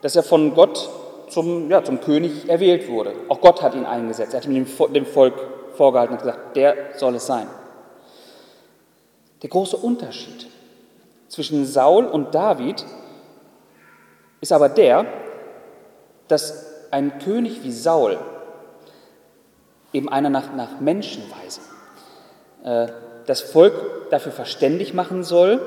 [0.00, 0.88] dass er von Gott
[1.28, 3.12] zum, ja, zum König erwählt wurde.
[3.28, 4.32] Auch Gott hat ihn eingesetzt.
[4.32, 5.34] Er hat ihm dem Volk
[5.74, 7.46] vorgehalten und gesagt, der soll es sein.
[9.42, 10.46] Der große Unterschied
[11.28, 12.84] zwischen Saul und David
[14.40, 15.06] ist aber der,
[16.28, 18.18] dass ein König wie Saul,
[19.92, 21.60] eben einer nach, nach Menschenweise,
[22.64, 22.88] äh,
[23.26, 25.60] das Volk dafür verständig machen soll,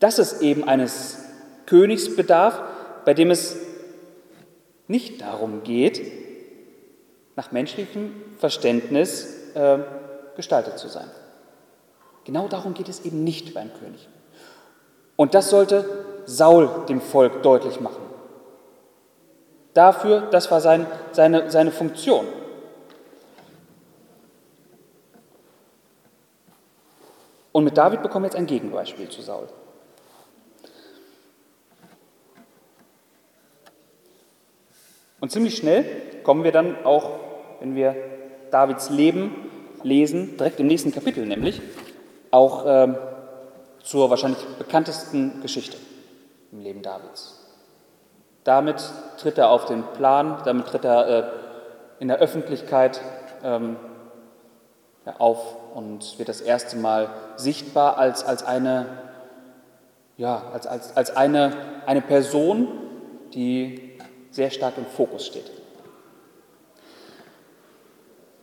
[0.00, 1.18] dass es eben eines
[1.66, 2.62] Königsbedarf,
[3.04, 3.56] bei dem es
[4.86, 6.00] nicht darum geht,
[7.36, 9.78] nach menschlichem Verständnis äh,
[10.36, 11.10] gestaltet zu sein.
[12.24, 14.08] Genau darum geht es eben nicht beim König.
[15.16, 18.02] Und das sollte Saul dem Volk deutlich machen.
[19.74, 22.26] Dafür, das war sein, seine, seine Funktion.
[27.52, 29.48] Und mit David bekommen wir jetzt ein Gegenbeispiel zu Saul.
[35.20, 35.84] Und ziemlich schnell
[36.22, 37.12] kommen wir dann auch,
[37.60, 37.94] wenn wir
[38.50, 39.34] Davids Leben
[39.82, 41.62] lesen, direkt im nächsten Kapitel nämlich,
[42.34, 42.96] auch ähm,
[43.82, 45.76] zur wahrscheinlich bekanntesten Geschichte
[46.52, 47.40] im Leben Davids.
[48.42, 48.82] Damit
[49.18, 51.24] tritt er auf den Plan, damit tritt er äh,
[52.00, 53.00] in der Öffentlichkeit
[53.42, 53.76] ähm,
[55.18, 58.86] auf und wird das erste Mal sichtbar als, als eine
[60.16, 61.52] ja, als, als, als eine,
[61.86, 62.68] eine Person,
[63.32, 63.98] die
[64.30, 65.50] sehr stark im Fokus steht.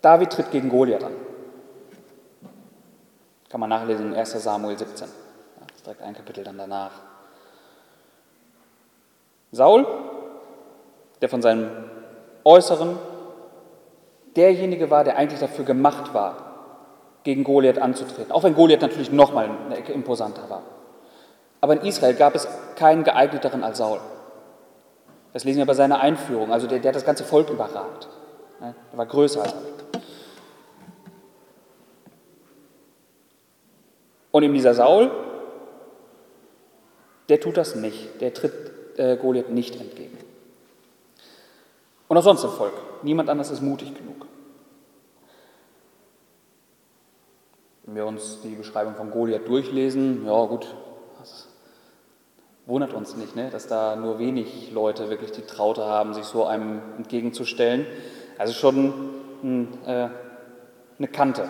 [0.01, 1.13] David tritt gegen Goliath an.
[3.51, 5.07] Kann man nachlesen in 1 Samuel 17.
[5.67, 6.91] Das ist direkt ein Kapitel dann danach.
[9.51, 9.85] Saul,
[11.21, 11.69] der von seinem
[12.45, 12.97] Äußeren
[14.37, 16.37] derjenige war, der eigentlich dafür gemacht war,
[17.23, 18.31] gegen Goliath anzutreten.
[18.31, 20.63] Auch wenn Goliath natürlich nochmal eine Ecke imposanter war.
[21.59, 23.99] Aber in Israel gab es keinen geeigneteren als Saul.
[25.33, 26.53] Das lesen wir bei seiner Einführung.
[26.53, 28.07] Also der, der hat das ganze Volk überragt.
[28.61, 29.70] Er war größer als alle.
[34.31, 35.11] Und eben dieser Saul,
[37.29, 38.21] der tut das nicht.
[38.21, 38.53] Der tritt
[38.97, 40.17] äh, Goliath nicht entgegen.
[42.07, 42.73] Und auch sonst im Volk.
[43.03, 44.25] Niemand anders ist mutig genug.
[47.83, 50.67] Wenn wir uns die Beschreibung von Goliath durchlesen, ja gut,
[51.19, 51.47] das
[52.65, 53.49] wundert uns nicht, ne?
[53.49, 57.85] dass da nur wenig Leute wirklich die Traute haben, sich so einem entgegenzustellen.
[58.37, 58.93] Also schon
[59.43, 60.09] ein, äh,
[60.97, 61.49] eine Kante.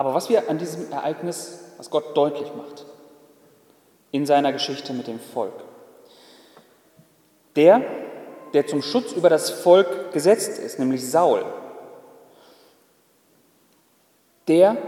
[0.00, 2.86] Aber was wir an diesem Ereignis, was Gott deutlich macht,
[4.12, 5.52] in seiner Geschichte mit dem Volk,
[7.54, 7.82] der,
[8.54, 11.44] der zum Schutz über das Volk gesetzt ist, nämlich Saul,
[14.48, 14.78] der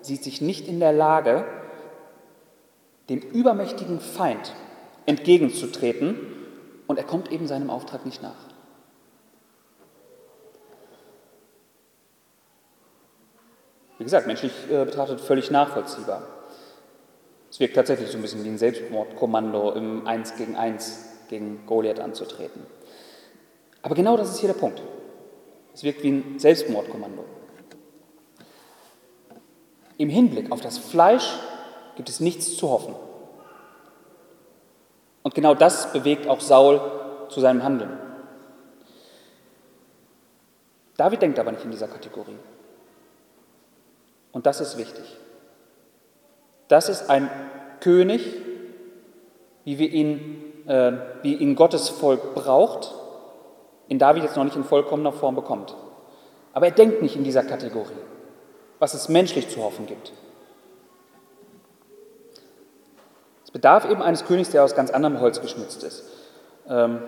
[0.00, 1.44] sieht sich nicht in der Lage,
[3.10, 4.54] dem übermächtigen Feind
[5.04, 6.18] entgegenzutreten
[6.86, 8.55] und er kommt eben seinem Auftrag nicht nach.
[13.98, 16.22] Wie gesagt, menschlich äh, betrachtet völlig nachvollziehbar.
[17.50, 22.00] Es wirkt tatsächlich so ein bisschen wie ein Selbstmordkommando im Eins gegen Eins gegen Goliath
[22.00, 22.62] anzutreten.
[23.82, 24.82] Aber genau das ist hier der Punkt.
[25.72, 27.24] Es wirkt wie ein Selbstmordkommando.
[29.98, 31.38] Im Hinblick auf das Fleisch
[31.96, 32.94] gibt es nichts zu hoffen.
[35.22, 36.80] Und genau das bewegt auch Saul
[37.28, 37.98] zu seinem Handeln.
[40.96, 42.36] David denkt aber nicht in dieser Kategorie.
[44.36, 45.16] Und das ist wichtig.
[46.68, 47.30] Das ist ein
[47.80, 48.36] König,
[49.64, 52.92] wie wir ihn äh, wie ihn Gottes Volk braucht,
[53.88, 55.74] in David jetzt noch nicht in vollkommener Form bekommt.
[56.52, 57.96] Aber er denkt nicht in dieser Kategorie,
[58.78, 60.12] was es menschlich zu hoffen gibt.
[63.42, 66.04] Es bedarf eben eines Königs, der aus ganz anderem Holz geschnitzt ist.
[66.68, 67.00] Ähm,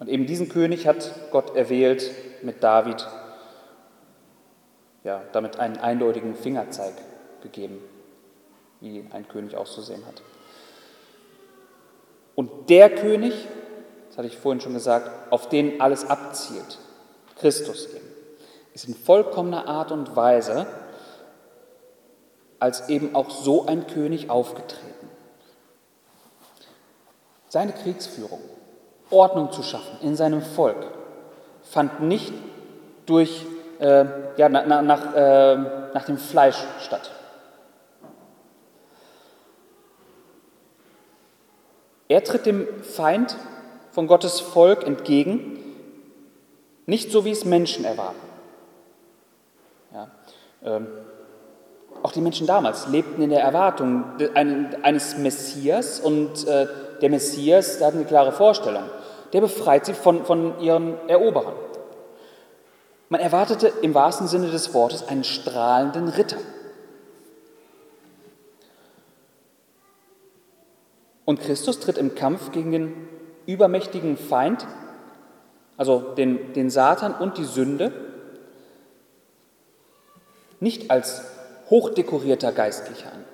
[0.00, 2.10] und eben diesen König hat Gott erwählt
[2.42, 3.08] mit David,
[5.04, 6.94] ja, damit einen eindeutigen Fingerzeig
[7.42, 7.80] gegeben,
[8.80, 10.22] wie ein König auszusehen hat.
[12.34, 13.34] Und der König,
[14.08, 16.78] das hatte ich vorhin schon gesagt, auf den alles abzielt,
[17.38, 18.06] Christus eben,
[18.74, 20.66] ist in vollkommener Art und Weise
[22.58, 25.08] als eben auch so ein König aufgetreten.
[27.48, 28.40] Seine Kriegsführung,
[29.10, 30.86] Ordnung zu schaffen in seinem Volk,
[31.62, 32.32] fand nicht
[33.06, 33.44] durch,
[33.80, 34.04] äh,
[34.36, 35.56] ja, nach, nach, äh,
[35.94, 37.10] nach dem Fleisch statt.
[42.08, 43.36] Er tritt dem Feind
[43.92, 45.58] von Gottes Volk entgegen,
[46.86, 48.20] nicht so wie es Menschen erwarten.
[49.94, 50.10] Ja,
[50.64, 50.88] ähm,
[52.02, 56.66] auch die Menschen damals lebten in der Erwartung eines Messias und äh,
[57.00, 58.84] der Messias, der hat eine klare Vorstellung.
[59.32, 61.54] Der befreit sie von, von ihren Eroberern.
[63.10, 66.38] Man erwartete im wahrsten Sinne des Wortes einen strahlenden Ritter.
[71.24, 73.08] Und Christus tritt im Kampf gegen den
[73.46, 74.64] übermächtigen Feind,
[75.76, 77.92] also den, den Satan und die Sünde,
[80.60, 81.24] nicht als
[81.68, 83.24] hochdekorierter Geistlicher an.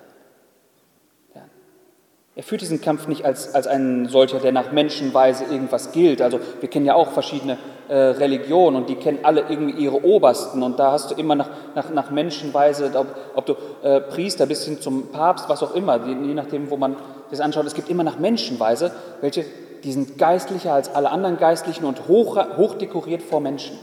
[2.35, 6.21] Er führt diesen Kampf nicht als, als ein solcher, der nach Menschenweise irgendwas gilt.
[6.21, 7.57] Also wir kennen ja auch verschiedene
[7.89, 11.49] äh, Religionen und die kennen alle irgendwie ihre Obersten und da hast du immer nach,
[11.75, 16.05] nach, nach Menschenweise, ob, ob du äh, Priester bis hin zum Papst, was auch immer,
[16.05, 16.95] je nachdem, wo man
[17.29, 19.45] das anschaut, es gibt immer nach Menschenweise, welche,
[19.83, 23.77] die sind geistlicher als alle anderen Geistlichen und hoch, hoch dekoriert vor Menschen.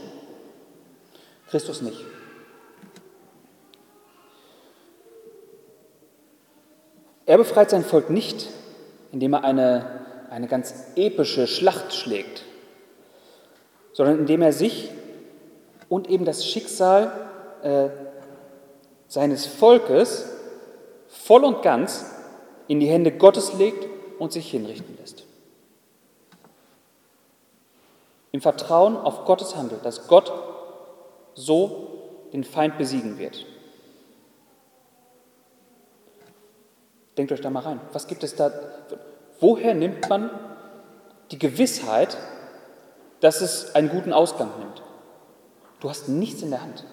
[1.49, 1.99] Christus nicht.
[7.27, 8.49] Er befreit sein Volk nicht,
[9.11, 9.85] indem er eine,
[10.29, 12.43] eine ganz epische Schlacht schlägt,
[13.95, 14.91] sondern indem er sich
[15.87, 17.11] und eben das Schicksal
[17.63, 17.87] äh,
[19.07, 20.25] seines Volkes
[21.07, 22.13] voll und ganz
[22.67, 23.87] in die Hände Gottes legt
[24.19, 25.23] und sich hinrichten lässt.
[28.33, 30.33] Im Vertrauen auf Gottes Handel, dass Gott
[31.33, 32.01] so
[32.33, 33.45] den Feind besiegen wird.
[37.17, 37.79] Denkt euch da mal rein.
[37.93, 38.51] Was gibt es da?
[39.39, 40.29] Woher nimmt man
[41.31, 42.17] die Gewissheit,
[43.21, 44.81] dass es einen guten Ausgang nimmt?
[45.79, 46.83] Du hast nichts in der Hand.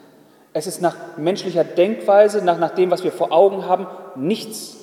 [0.53, 4.77] Es ist nach menschlicher Denkweise, nach, nach dem, was wir vor Augen haben, nichts,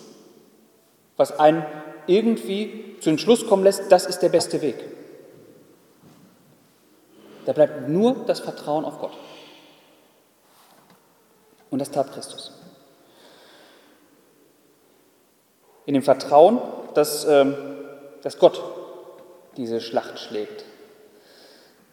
[1.15, 1.65] was einen
[2.08, 4.84] irgendwie zu dem Schluss kommen lässt, das ist der beste Weg.
[7.45, 9.17] Da bleibt nur das Vertrauen auf Gott.
[11.69, 12.52] Und das tat Christus.
[15.86, 16.60] In dem Vertrauen,
[16.93, 17.56] dass, ähm,
[18.21, 18.62] dass Gott
[19.58, 20.65] diese Schlacht schlägt.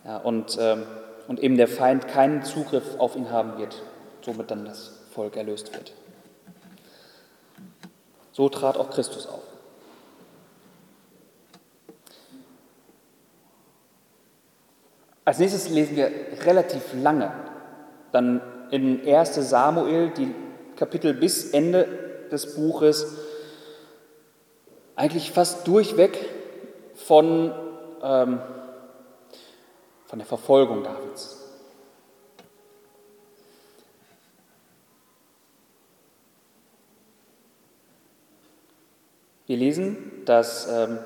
[0.07, 0.85] Ja, und, ähm,
[1.27, 3.83] und eben der Feind keinen Zugriff auf ihn haben wird,
[4.23, 5.93] somit dann das Volk erlöst wird.
[8.31, 9.41] So trat auch Christus auf.
[15.25, 16.09] Als nächstes lesen wir
[16.45, 17.33] relativ lange,
[18.13, 18.41] dann
[18.71, 20.33] in 1 Samuel, die
[20.77, 21.89] Kapitel bis Ende
[22.31, 23.17] des Buches,
[24.95, 26.17] eigentlich fast durchweg
[26.95, 27.53] von,
[28.05, 28.39] ähm,
[30.17, 31.37] von der Verfolgung Davids.
[39.45, 41.01] Wir lesen, dass ähm,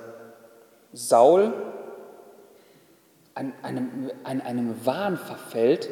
[0.92, 1.52] Saul
[3.34, 5.88] an einem, an einem Wahn verfällt,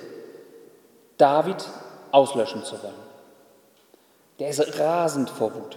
[1.17, 1.69] David
[2.13, 2.95] auslöschen zu wollen.
[4.39, 5.77] Der ist rasend vor Wut.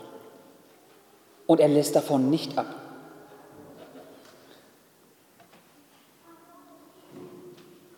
[1.48, 2.81] Und er lässt davon nicht ab.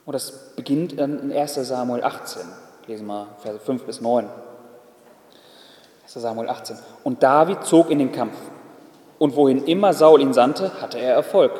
[0.05, 2.41] Und das beginnt in 1 Samuel 18.
[2.87, 4.27] Lesen wir Verse 5 bis 9.
[6.03, 6.77] 1 Samuel 18.
[7.03, 8.35] Und David zog in den Kampf.
[9.17, 11.53] Und wohin immer Saul ihn sandte, hatte er Erfolg.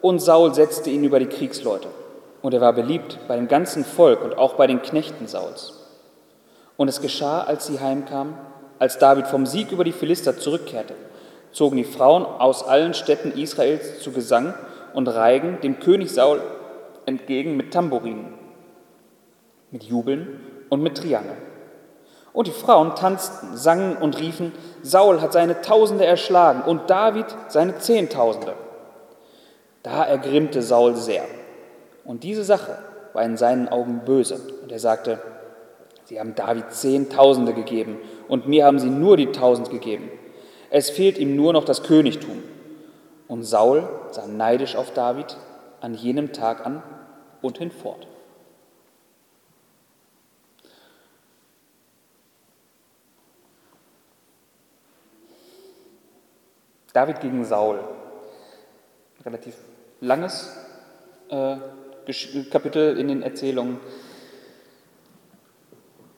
[0.00, 1.88] Und Saul setzte ihn über die Kriegsleute.
[2.40, 5.74] Und er war beliebt bei dem ganzen Volk und auch bei den Knechten Sauls.
[6.78, 8.34] Und es geschah, als sie heimkamen,
[8.78, 10.94] als David vom Sieg über die Philister zurückkehrte,
[11.52, 14.54] zogen die Frauen aus allen Städten Israels zu Gesang
[14.94, 16.40] und Reigen dem König Saul
[17.06, 18.34] entgegen mit Tambourinen,
[19.70, 21.36] mit Jubeln und mit Triangeln.
[22.32, 27.78] Und die Frauen tanzten, sangen und riefen, Saul hat seine Tausende erschlagen und David seine
[27.78, 28.54] Zehntausende.
[29.82, 31.24] Da ergrimmte Saul sehr.
[32.04, 32.78] Und diese Sache
[33.12, 34.40] war in seinen Augen böse.
[34.62, 35.20] Und er sagte,
[36.04, 40.10] sie haben David Zehntausende gegeben und mir haben sie nur die Tausend gegeben.
[40.70, 42.42] Es fehlt ihm nur noch das Königtum.
[43.26, 45.36] Und Saul sah neidisch auf David
[45.80, 46.82] an jenem Tag an
[47.42, 48.06] und hinfort.
[56.92, 57.80] David gegen Saul.
[59.24, 59.56] Relativ
[60.00, 60.56] langes
[61.28, 61.56] äh,
[62.50, 63.78] Kapitel in den Erzählungen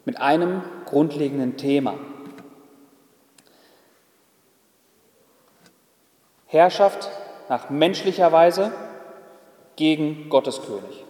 [0.04, 1.98] mit einem grundlegenden Thema.
[6.46, 7.10] Herrschaft
[7.48, 8.72] nach menschlicher Weise
[9.76, 11.04] gegen Gottes König.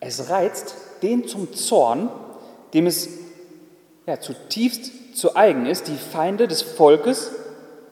[0.00, 2.10] Es reizt den zum Zorn,
[2.72, 3.08] dem es
[4.06, 7.32] ja, zutiefst zu eigen ist, die Feinde des Volkes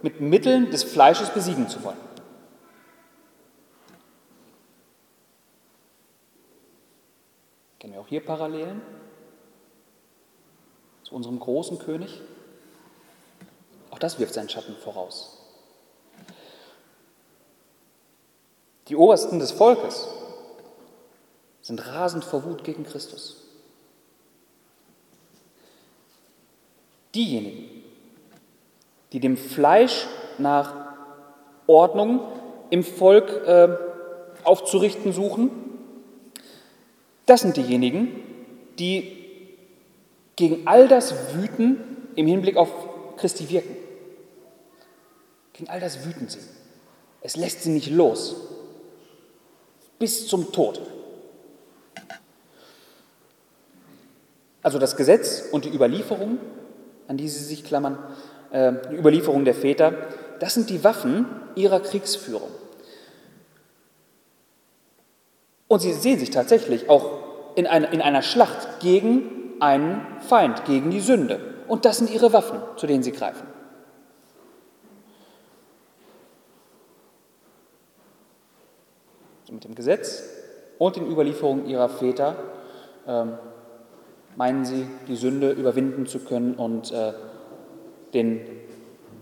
[0.03, 1.99] mit Mitteln des Fleisches besiegen zu wollen.
[7.79, 8.81] Kennen wir auch hier Parallelen
[11.03, 12.21] zu unserem großen König?
[13.91, 15.38] Auch das wirft seinen Schatten voraus.
[18.89, 20.09] Die Obersten des Volkes
[21.61, 23.45] sind rasend vor Wut gegen Christus.
[27.15, 27.69] Diejenigen,
[29.13, 30.07] die dem Fleisch
[30.39, 30.75] nach
[31.67, 32.21] Ordnung
[32.71, 33.77] im Volk äh,
[34.45, 35.51] aufzurichten suchen,
[37.27, 38.23] das sind diejenigen,
[38.79, 39.19] die
[40.37, 41.79] gegen all das wüten
[42.15, 42.71] im Hinblick auf
[43.17, 43.77] Christi wirken.
[45.53, 46.39] Gegen all das wüten sie.
[47.21, 48.37] Es lässt sie nicht los.
[49.99, 50.81] Bis zum Tod.
[54.63, 56.39] Also das Gesetz und die Überlieferung,
[57.07, 57.99] an die sie sich klammern,
[58.51, 59.95] äh, die Überlieferung der Väter,
[60.41, 62.51] das sind die Waffen ihrer Kriegsführung.
[65.69, 70.91] Und sie sehen sich tatsächlich auch in einer, in einer Schlacht gegen einen Feind, gegen
[70.91, 71.41] die Sünde.
[71.67, 73.47] Und das sind ihre Waffen, zu denen sie greifen.
[79.53, 80.23] Mit dem Gesetz
[80.79, 82.37] und den Überlieferungen ihrer Väter
[83.07, 83.39] ähm,
[84.37, 87.13] meinen sie, die Sünde überwinden zu können und äh,
[88.15, 88.41] den,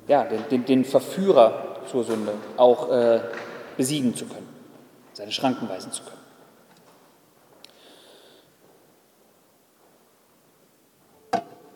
[0.06, 3.20] ja, den, den, den, Verführer zur Sünde auch äh,
[3.76, 4.48] besiegen zu können,
[5.14, 6.16] seine Schranken weisen zu können.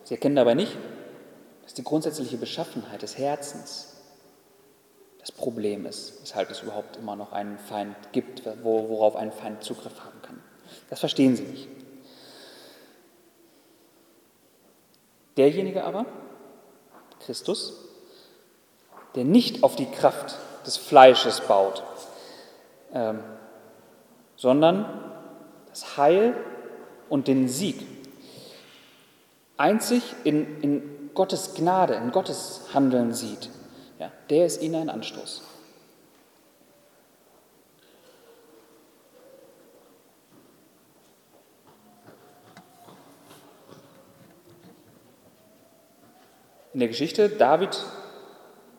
[0.04, 0.76] Sie erkennen dabei nicht,
[1.62, 3.89] dass die grundsätzliche Beschaffenheit des Herzens
[5.20, 10.00] das Problem ist, weshalb es überhaupt immer noch einen Feind gibt, worauf ein Feind Zugriff
[10.00, 10.42] haben kann.
[10.88, 11.68] Das verstehen sie nicht.
[15.36, 16.06] Derjenige aber,
[17.24, 17.74] Christus,
[19.14, 21.82] der nicht auf die Kraft des Fleisches baut,
[22.92, 23.22] ähm,
[24.36, 24.86] sondern
[25.68, 26.34] das Heil
[27.08, 27.86] und den Sieg
[29.56, 33.50] einzig in, in Gottes Gnade, in Gottes Handeln sieht,
[34.00, 35.42] ja, der ist ihnen ein Anstoß.
[46.72, 47.84] In der Geschichte David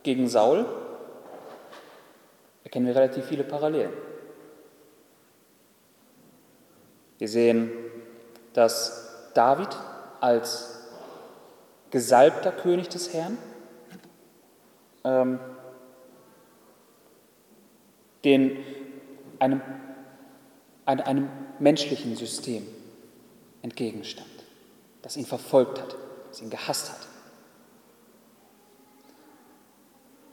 [0.01, 0.65] gegen Saul
[2.63, 3.93] erkennen wir relativ viele Parallelen.
[7.19, 7.69] Wir sehen,
[8.53, 9.69] dass David
[10.19, 10.80] als
[11.91, 13.38] gesalbter König des Herrn
[15.04, 15.39] ähm,
[18.24, 18.58] den,
[19.39, 19.62] einem,
[20.86, 21.30] einem, einem
[21.60, 22.66] menschlichen System
[23.62, 24.28] entgegenstand,
[25.02, 25.95] das ihn verfolgt hat,
[26.30, 27.08] das ihn gehasst hat.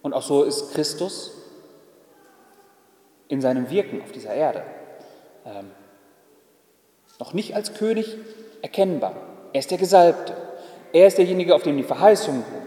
[0.02, 1.32] Und auch so ist Christus
[3.28, 4.62] in seinem Wirken auf dieser Erde
[5.44, 5.70] ähm,
[7.18, 8.16] noch nicht als König
[8.62, 9.14] erkennbar.
[9.52, 10.36] Er ist der Gesalbte.
[10.92, 12.66] Er ist derjenige, auf dem die Verheißungen ruhen.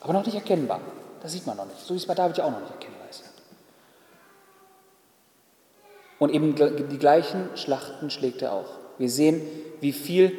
[0.00, 0.80] Aber noch nicht erkennbar.
[1.22, 1.80] Das sieht man noch nicht.
[1.80, 3.24] So wie es bei David ja auch noch nicht erkennbar ist.
[6.18, 8.70] Und eben die gleichen Schlachten schlägt er auch.
[8.98, 9.40] Wir sehen,
[9.80, 10.36] wie viel,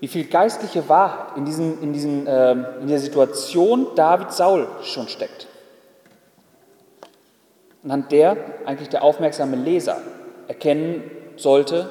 [0.00, 5.08] wie viel geistliche Wahrheit in, diesen, in, diesen, äh, in der Situation David Saul schon
[5.08, 5.48] steckt.
[7.82, 10.00] Anhand der eigentlich der aufmerksame Leser
[10.46, 11.90] erkennen sollte,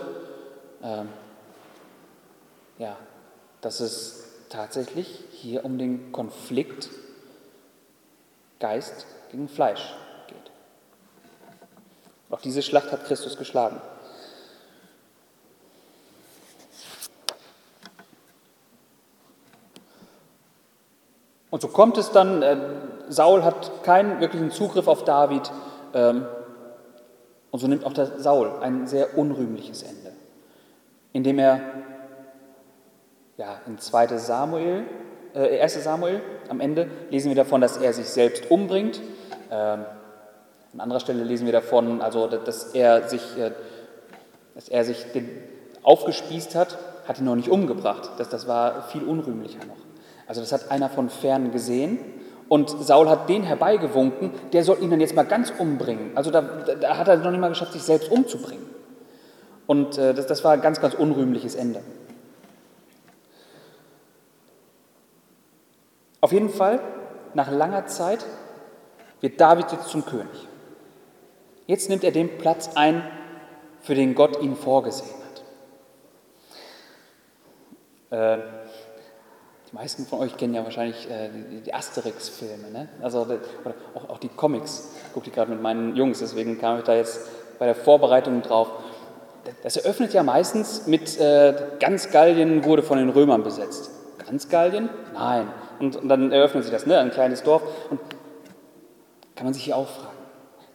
[0.81, 1.03] äh,
[2.81, 2.95] ja,
[3.61, 6.89] dass es tatsächlich hier um den Konflikt
[8.59, 9.93] Geist gegen Fleisch
[10.27, 10.51] geht.
[12.29, 13.79] Auch diese Schlacht hat Christus geschlagen.
[21.49, 22.57] Und so kommt es dann, äh,
[23.09, 25.51] Saul hat keinen wirklichen Zugriff auf David
[25.93, 26.27] ähm,
[27.51, 30.11] und so nimmt auch der Saul ein sehr unrühmliches Ende,
[31.13, 31.61] indem er
[33.37, 34.17] ja, in 2.
[34.17, 34.85] Samuel,
[35.37, 35.83] äh, 1.
[35.83, 38.99] Samuel am Ende lesen wir davon, dass er sich selbst umbringt.
[39.51, 39.85] Ähm,
[40.73, 43.51] an anderer Stelle lesen wir davon, also, dass er sich, äh,
[44.55, 45.05] dass er sich
[45.83, 46.77] aufgespießt hat,
[47.07, 48.11] hat ihn noch nicht umgebracht.
[48.17, 49.77] Das, das war viel unrühmlicher noch.
[50.27, 51.99] Also das hat einer von fern gesehen
[52.49, 56.11] und Saul hat den herbeigewunken, der soll ihn dann jetzt mal ganz umbringen.
[56.15, 58.65] Also da, da hat er noch nicht mal geschafft, sich selbst umzubringen.
[59.67, 61.81] Und äh, das, das war ein ganz, ganz unrühmliches Ende.
[66.27, 66.81] Auf jeden Fall,
[67.35, 68.25] nach langer Zeit
[69.21, 70.45] wird David jetzt zum König.
[71.67, 73.01] Jetzt nimmt er den Platz ein,
[73.79, 75.09] für den Gott ihn vorgesehen
[78.11, 78.39] hat.
[78.39, 78.41] Äh,
[79.71, 81.29] die meisten von euch kennen ja wahrscheinlich äh,
[81.65, 82.89] die, Asterix-Filme, ne?
[83.01, 83.39] also oder
[83.95, 84.97] auch, auch die Comics.
[85.07, 87.21] Ich gucke die gerade mit meinen Jungs, deswegen kam ich da jetzt
[87.57, 88.67] bei der Vorbereitung drauf.
[89.63, 93.91] Das eröffnet ja meistens mit äh, ganz Gallien wurde von den Römern besetzt.
[94.25, 94.89] Ganz Gallien?
[95.13, 95.47] Nein.
[95.79, 96.97] Und, und dann eröffnet sich das, ne?
[96.97, 97.63] ein kleines Dorf.
[97.89, 97.99] Und
[99.35, 100.17] kann man sich hier auch fragen.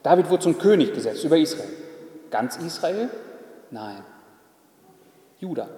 [0.03, 1.69] David wurde zum König gesetzt über Israel.
[2.31, 3.11] Ganz Israel?
[3.71, 4.05] Nein.
[5.39, 5.69] Juda.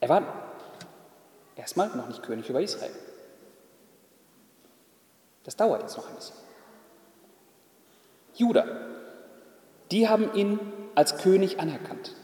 [0.00, 0.22] Er war
[1.54, 2.92] erstmal noch nicht König über Israel.
[5.44, 6.36] Das dauert jetzt noch ein bisschen.
[8.34, 8.66] Juda,
[9.90, 10.58] die haben ihn
[10.94, 12.14] als König anerkannt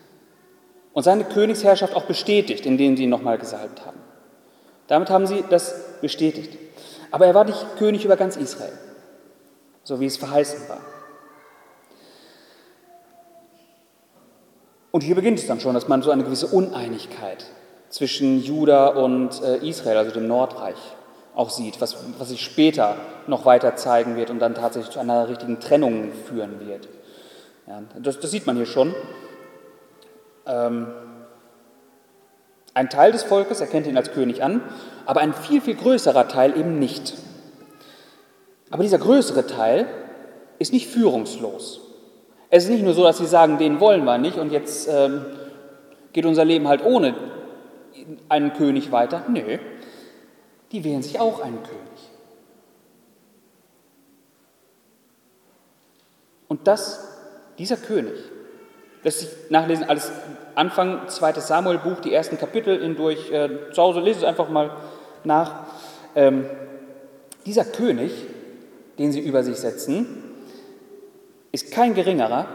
[0.93, 3.99] und seine Königsherrschaft auch bestätigt, indem sie ihn nochmal gesalbt haben.
[4.89, 6.59] Damit haben sie das bestätigt.
[7.11, 8.73] Aber er war nicht König über ganz Israel,
[9.85, 10.81] so wie es verheißen war.
[14.91, 17.47] Und hier beginnt es dann schon, dass man so eine gewisse Uneinigkeit
[17.89, 20.77] zwischen Juda und äh, Israel, also dem Nordreich,
[21.35, 25.29] auch sieht, was, was sich später noch weiter zeigen wird und dann tatsächlich zu einer
[25.29, 26.89] richtigen Trennung führen wird.
[27.67, 28.95] Ja, das, das sieht man hier schon.
[30.47, 30.89] Ähm,
[32.75, 34.63] ein Teil des Volkes erkennt ihn als König an,
[35.05, 37.15] aber ein viel, viel größerer Teil eben nicht.
[38.71, 39.87] Aber dieser größere Teil
[40.59, 41.81] ist nicht führungslos.
[42.49, 45.25] Es ist nicht nur so, dass sie sagen, den wollen wir nicht und jetzt ähm,
[46.13, 47.15] geht unser Leben halt ohne
[48.29, 49.25] einen König weiter.
[49.29, 49.59] Nö,
[50.71, 51.83] die wählen sich auch einen König.
[56.49, 57.09] Und das,
[57.59, 58.15] dieser König
[59.03, 60.13] Lässt sich nachlesen, alles
[60.55, 61.35] Anfang 2.
[61.35, 63.31] Samuel-Buch, die ersten Kapitel hindurch.
[63.31, 64.71] Äh, zu Hause lese es einfach mal
[65.25, 65.67] nach.
[66.15, 66.47] Ähm,
[67.47, 68.13] dieser König,
[68.99, 70.07] den sie über sich setzen,
[71.51, 72.47] ist kein geringerer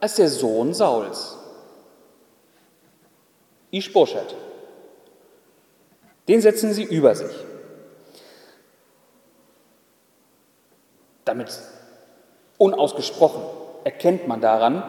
[0.00, 1.36] als der Sohn Sauls,
[3.70, 4.34] Ishbosheth.
[6.28, 7.34] Den setzen sie über sich.
[11.24, 11.60] Damit
[12.58, 13.42] unausgesprochen
[13.84, 14.82] erkennt man daran,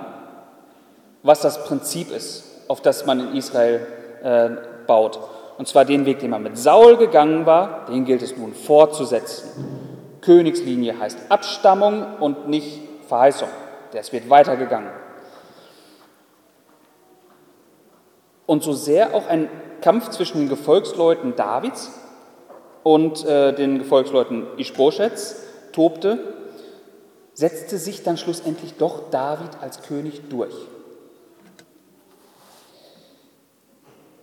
[1.27, 3.85] was das Prinzip ist, auf das man in Israel
[4.23, 4.49] äh,
[4.87, 5.19] baut.
[5.57, 9.49] Und zwar den Weg, den man mit Saul gegangen war, den gilt es nun fortzusetzen.
[10.21, 13.49] Königslinie heißt Abstammung und nicht Verheißung.
[13.91, 14.89] Das wird weitergegangen.
[18.45, 19.49] Und so sehr auch ein
[19.81, 21.91] Kampf zwischen den Gefolgsleuten Davids
[22.83, 26.19] und äh, den Gefolgsleuten Ishboshets tobte,
[27.33, 30.55] setzte sich dann schlussendlich doch David als König durch.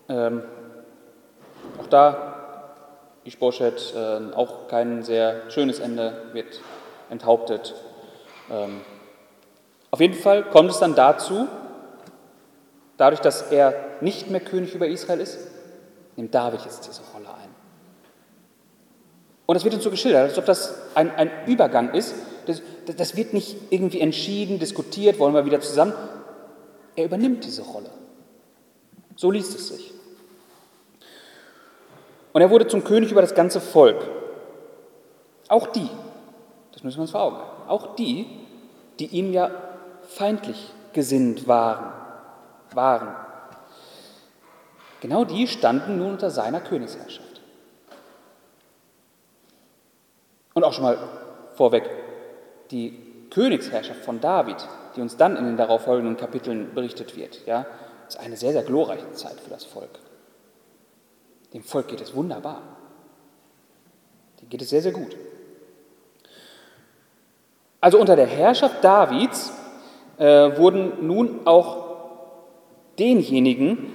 [0.09, 0.43] Ähm,
[1.81, 2.75] auch da,
[3.25, 6.61] Ishbosheth, äh, auch kein sehr schönes Ende, wird
[7.11, 7.75] enthauptet.
[8.51, 8.81] Ähm,
[9.91, 11.47] auf jeden Fall kommt es dann dazu,
[12.97, 15.39] dadurch, dass er nicht mehr König über Israel ist,
[16.17, 17.55] nimmt David jetzt diese Rolle ein.
[19.47, 22.15] Und das wird uns so geschildert, als ob das ein, ein Übergang ist.
[22.47, 22.63] Das,
[22.97, 25.93] das wird nicht irgendwie entschieden, diskutiert, wollen wir wieder zusammen.
[26.97, 27.91] Er übernimmt diese Rolle.
[29.17, 29.94] So liest es sich.
[32.35, 34.11] Und er wurde zum König über das ganze Volk.
[35.49, 35.89] Auch die,
[36.73, 38.27] das müssen wir uns vor Augen halten, auch die,
[38.99, 39.51] die ihm ja
[40.03, 41.93] feindlich gesinnt waren,
[42.73, 43.15] waren.
[45.01, 47.41] Genau die standen nun unter seiner Königsherrschaft.
[50.55, 50.99] Und auch schon mal
[51.55, 51.89] vorweg,
[52.73, 54.57] die Königsherrschaft von David,
[54.97, 57.65] die uns dann in den darauffolgenden Kapiteln berichtet wird, ja,
[58.09, 60.01] ist eine sehr, sehr glorreiche Zeit für das Volk.
[61.55, 62.63] Dem Volk geht es wunderbar.
[64.41, 65.17] Dem geht es sehr, sehr gut.
[67.81, 69.53] Also unter der Herrschaft Davids
[70.19, 71.85] äh, wurden nun auch
[72.99, 73.93] denjenigen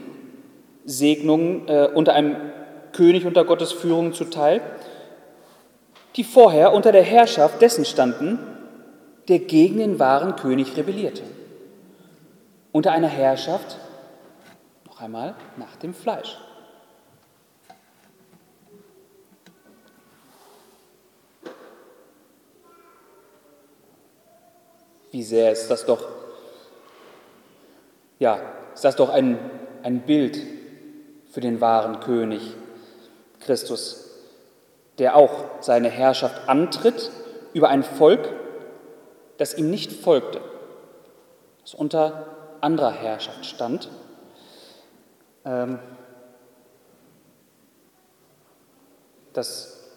[0.86, 2.36] Segnungen äh, unter einem
[2.93, 4.62] König unter Gottes Führung zuteil,
[6.16, 8.39] die vorher unter der Herrschaft dessen standen,
[9.28, 11.24] der gegen den wahren König rebellierte.
[12.72, 13.78] Unter einer Herrschaft,
[14.86, 16.38] noch einmal, nach dem Fleisch.
[25.12, 26.07] Wie sehr ist das doch,
[28.20, 28.39] ja,
[28.74, 29.39] ist das doch ein,
[29.82, 30.39] ein Bild
[31.32, 32.55] für den wahren König
[33.39, 34.10] Christus,
[34.97, 37.12] der auch seine Herrschaft antritt
[37.53, 38.30] über ein Volk,
[39.38, 40.41] das ihm nicht folgte,
[41.62, 43.89] das unter anderer Herrschaft stand.
[45.45, 45.80] Ähm,
[49.34, 49.89] das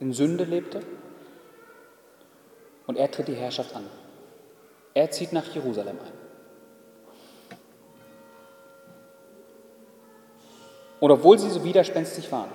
[0.00, 0.80] in Sünde lebte
[2.86, 3.86] und er tritt die Herrschaft an.
[4.94, 6.24] Er zieht nach Jerusalem ein.
[11.00, 12.50] Und obwohl sie so widerspenstig waren,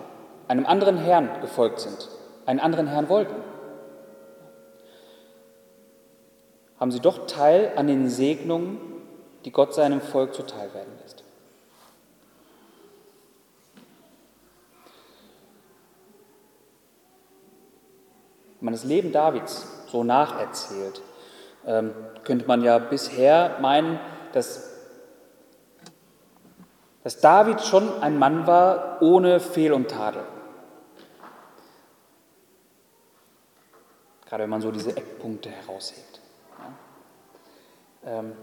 [0.47, 2.09] einem anderen Herrn gefolgt sind,
[2.45, 3.36] einen anderen Herrn wollten,
[6.80, 8.80] haben sie doch Teil an den Segnungen,
[9.45, 11.23] die Gott seinem Volk zuteil werden lässt.
[18.59, 21.01] Wenn man das Leben Davids so nacherzählt,
[21.65, 23.99] ähm, könnte man ja bisher meinen,
[24.33, 24.71] dass,
[27.03, 30.23] dass David schon ein Mann war ohne Fehl und Tadel.
[34.25, 36.21] Gerade wenn man so diese Eckpunkte heraushebt.
[38.05, 38.19] Ja.
[38.19, 38.33] Ähm,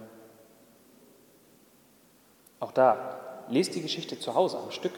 [2.59, 4.93] auch da, lest die Geschichte zu Hause am Stück.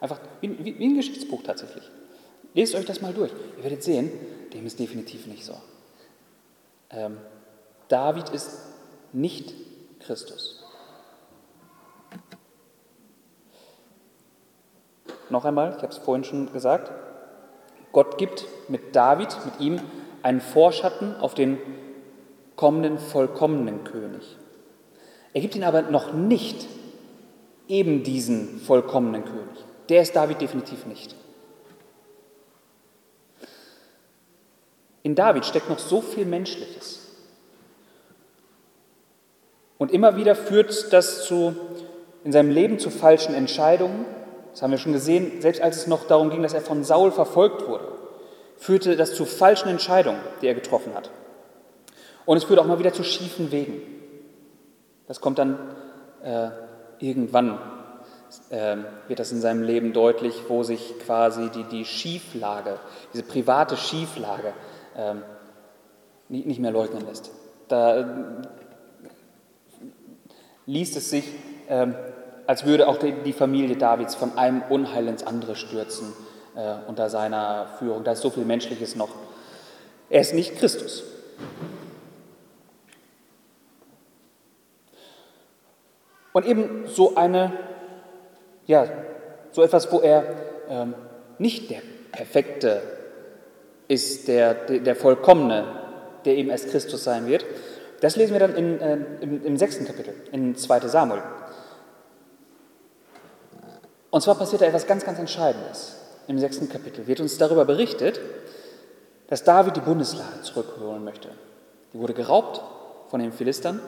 [0.00, 1.90] Einfach wie, wie, wie ein Geschichtsbuch tatsächlich.
[2.54, 3.32] Lest euch das mal durch.
[3.58, 4.10] Ihr werdet sehen,
[4.52, 5.54] dem ist definitiv nicht so.
[6.92, 7.18] Ähm,
[7.88, 8.50] David ist
[9.12, 9.54] nicht
[10.00, 10.64] Christus.
[15.30, 16.92] Noch einmal, ich habe es vorhin schon gesagt,
[17.92, 19.80] Gott gibt mit David, mit ihm,
[20.22, 21.58] einen Vorschatten auf den
[22.56, 24.36] kommenden vollkommenen König.
[25.32, 26.66] Er gibt ihn aber noch nicht
[27.68, 29.64] eben diesen vollkommenen König.
[29.88, 31.14] Der ist David definitiv nicht.
[35.02, 37.00] In David steckt noch so viel Menschliches.
[39.78, 41.56] Und immer wieder führt das zu,
[42.22, 44.04] in seinem Leben zu falschen Entscheidungen.
[44.52, 47.10] Das haben wir schon gesehen, selbst als es noch darum ging, dass er von Saul
[47.10, 47.88] verfolgt wurde,
[48.56, 51.10] führte das zu falschen Entscheidungen, die er getroffen hat.
[52.26, 53.82] Und es führt auch mal wieder zu schiefen Wegen.
[55.08, 55.58] Das kommt dann
[56.22, 56.50] äh,
[57.00, 57.58] irgendwann,
[58.50, 58.76] äh,
[59.08, 62.78] wird das in seinem Leben deutlich, wo sich quasi die, die Schieflage,
[63.12, 64.52] diese private Schieflage
[64.96, 65.14] äh,
[66.28, 67.30] nicht, nicht mehr leugnen lässt.
[67.68, 68.04] Da äh,
[70.66, 71.24] liest es sich,
[71.68, 71.94] ähm,
[72.46, 76.12] als würde auch die Familie Davids von einem Unheil ins andere stürzen
[76.56, 78.04] äh, unter seiner Führung.
[78.04, 79.10] Da ist so viel Menschliches noch.
[80.10, 81.04] Er ist nicht Christus.
[86.32, 87.52] Und eben so eine,
[88.66, 88.86] ja,
[89.52, 90.24] so etwas, wo er
[90.68, 90.94] ähm,
[91.38, 92.82] nicht der Perfekte
[93.92, 95.64] ist, der, der, Vollkommene,
[96.24, 97.44] der eben als Christus sein wird.
[98.00, 101.22] Das lesen wir dann in, äh, im, im sechsten Kapitel, in 2 Samuel.
[104.10, 105.96] Und zwar passiert da etwas ganz, ganz Entscheidendes.
[106.26, 108.18] Im sechsten Kapitel wird uns darüber berichtet,
[109.28, 111.28] dass David die Bundeslade zurückholen möchte.
[111.92, 112.62] Die wurde geraubt
[113.10, 113.80] von den Philistern.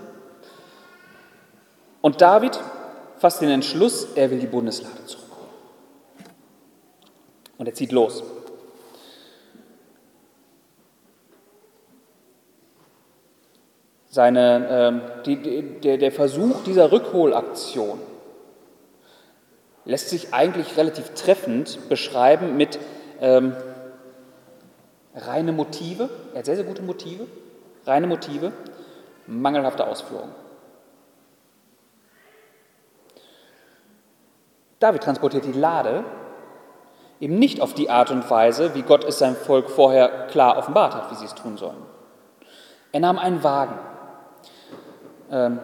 [2.02, 2.61] Und David
[3.18, 5.50] fasst den Entschluss, er will die Bundeslade zurückholen.
[7.57, 8.22] Und er zieht los.
[14.14, 17.98] Seine, ähm, die, die, der, der Versuch dieser Rückholaktion
[19.84, 22.78] lässt sich eigentlich relativ treffend beschreiben mit
[23.20, 23.56] ähm,
[25.16, 26.08] reine Motive.
[26.32, 27.26] Er hat sehr, sehr gute Motive.
[27.86, 28.52] Reine Motive,
[29.26, 30.28] mangelhafte Ausführung.
[34.78, 36.04] David transportiert die Lade
[37.18, 40.94] eben nicht auf die Art und Weise, wie Gott es seinem Volk vorher klar offenbart
[40.94, 41.82] hat, wie sie es tun sollen.
[42.92, 43.76] Er nahm einen Wagen.
[45.31, 45.59] Ähm,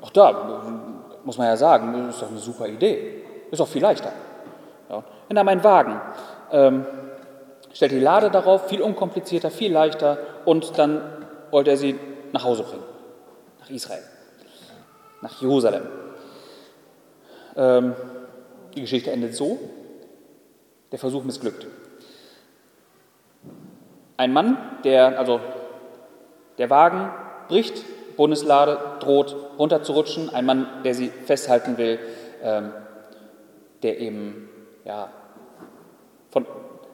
[0.00, 0.62] auch da
[1.24, 3.22] muss man ja sagen, das ist doch eine super Idee.
[3.50, 4.12] Ist auch viel leichter.
[4.88, 5.02] Ja.
[5.28, 6.00] Er nahm einen Wagen,
[6.50, 6.86] ähm,
[7.72, 11.00] stellte die Lade darauf, viel unkomplizierter, viel leichter und dann
[11.50, 11.98] wollte er sie
[12.32, 12.84] nach Hause bringen,
[13.60, 14.02] nach Israel,
[15.20, 15.86] nach Jerusalem.
[17.56, 17.94] Ähm,
[18.74, 19.58] die Geschichte endet so,
[20.90, 21.66] der Versuch missglückt.
[24.16, 25.40] Ein Mann, der, also
[26.58, 27.10] der Wagen
[27.48, 27.82] bricht
[28.16, 31.98] Bundeslade droht runterzurutschen, ein Mann, der sie festhalten will,
[32.42, 32.72] ähm,
[33.82, 34.48] der eben
[34.84, 35.10] ja,
[36.30, 36.46] von,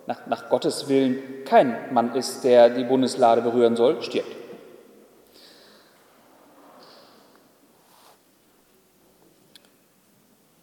[0.06, 4.36] nach, nach Gottes Willen kein Mann ist, der die Bundeslade berühren soll, stirbt.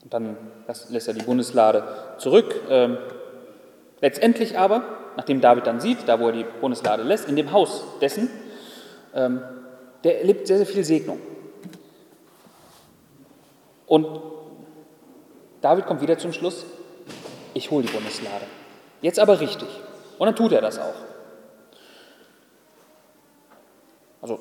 [0.03, 0.37] Und dann
[0.67, 1.83] lässt er die Bundeslade
[2.19, 2.61] zurück.
[2.69, 2.97] Ähm,
[4.01, 4.83] letztendlich aber,
[5.17, 8.29] nachdem David dann sieht, da wo er die Bundeslade lässt, in dem Haus dessen,
[9.15, 9.41] ähm,
[10.05, 11.19] der erlebt sehr, sehr viel Segnung.
[13.87, 14.21] Und
[15.61, 16.63] David kommt wieder zum Schluss,
[17.55, 18.45] ich hole die Bundeslade.
[19.01, 19.67] Jetzt aber richtig.
[20.19, 20.93] Und dann tut er das auch.
[24.21, 24.39] Also,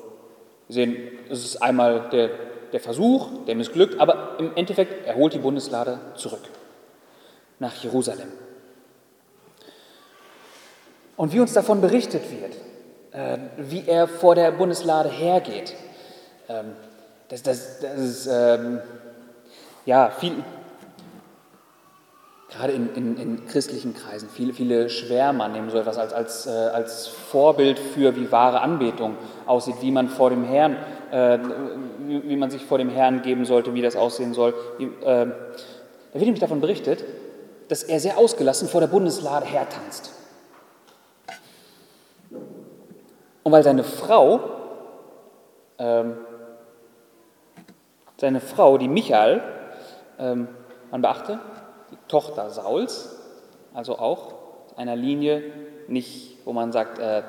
[0.67, 0.97] wir sehen,
[1.29, 2.29] es ist einmal der,
[2.71, 6.43] der Versuch, der missglückt, aber im Endeffekt, er holt die Bundeslade zurück
[7.57, 8.31] nach Jerusalem.
[11.17, 12.55] Und wie uns davon berichtet wird,
[13.57, 15.73] wie er vor der Bundeslade hergeht.
[16.49, 16.73] Ähm,
[17.29, 18.79] das, das, das ist ähm,
[19.85, 20.43] ja viel,
[22.49, 26.49] gerade in, in, in, christlichen Kreisen, viele, viele Schwärmer nehmen so etwas als, als, äh,
[26.49, 30.77] als Vorbild für, wie wahre Anbetung aussieht, wie man vor dem Herrn,
[31.11, 31.39] äh,
[31.99, 34.53] wie, wie, man sich vor dem Herrn geben sollte, wie das aussehen soll.
[34.77, 35.25] Wie, äh, da
[36.13, 37.03] wird nämlich davon berichtet,
[37.67, 40.14] dass er sehr ausgelassen vor der Bundeslade hertanzt.
[43.45, 44.39] Und weil seine Frau,
[45.77, 46.17] ähm,
[48.17, 49.43] seine Frau, die Michael,
[50.17, 50.47] ähm,
[50.89, 51.37] man beachte,
[51.91, 53.21] die Tochter Sauls,
[53.71, 54.33] also auch
[54.77, 55.43] einer Linie
[55.87, 57.21] nicht, wo man sagt, äh,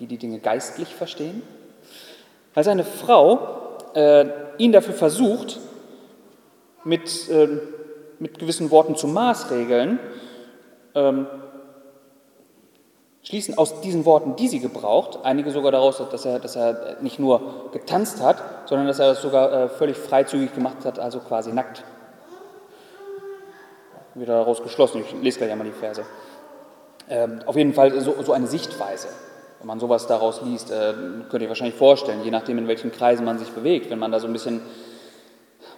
[0.00, 1.44] die die Dinge geistlich verstehen,
[2.54, 4.26] weil seine Frau äh,
[4.58, 5.60] ihn dafür versucht,
[6.82, 7.48] mit, äh,
[8.18, 10.00] mit gewissen Worten zu maßregeln,
[10.96, 11.28] ähm,
[13.28, 17.18] schließen aus diesen Worten, die sie gebraucht, einige sogar daraus, dass er, dass er nicht
[17.18, 21.52] nur getanzt hat, sondern dass er das sogar äh, völlig freizügig gemacht hat, also quasi
[21.52, 21.84] nackt.
[24.14, 26.04] Wieder daraus geschlossen, ich lese gleich einmal die Verse.
[27.10, 29.08] Ähm, auf jeden Fall so, so, eine Sichtweise.
[29.58, 30.94] Wenn man sowas daraus liest, äh,
[31.28, 34.20] könnt ihr wahrscheinlich vorstellen, je nachdem, in welchen Kreisen man sich bewegt, wenn man da
[34.20, 34.62] so ein bisschen,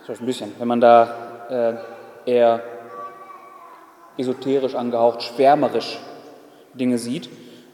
[0.07, 1.81] so ein bisschen, wenn man da
[2.27, 2.63] äh, eher
[4.17, 5.99] esoterisch angehaucht, schwärmerisch
[6.75, 7.29] Dinge sieht,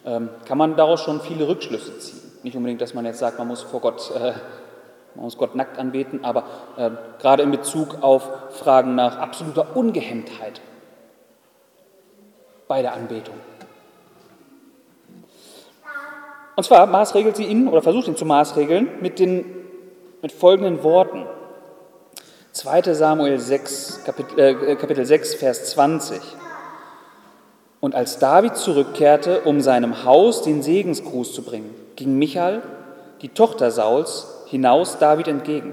[0.05, 2.21] ähm, kann man daraus schon viele Rückschlüsse ziehen.
[2.43, 4.33] Nicht unbedingt, dass man jetzt sagt, man muss vor Gott, äh,
[5.15, 6.45] man muss Gott nackt anbeten, aber
[6.77, 6.91] äh,
[7.21, 10.61] gerade in Bezug auf Fragen nach absoluter Ungehemmtheit
[12.69, 13.35] bei der Anbetung.
[16.57, 19.45] Und zwar maßregelt sie ihn oder versucht ihn zu maßregeln mit den
[20.23, 21.27] mit folgenden Worten.
[22.53, 26.21] 2 Samuel 6, Kapitel, äh, Kapitel 6, Vers 20.
[27.87, 32.61] Und als David zurückkehrte, um seinem Haus den Segensgruß zu bringen, ging Michael,
[33.23, 35.73] die Tochter Sauls, hinaus David entgegen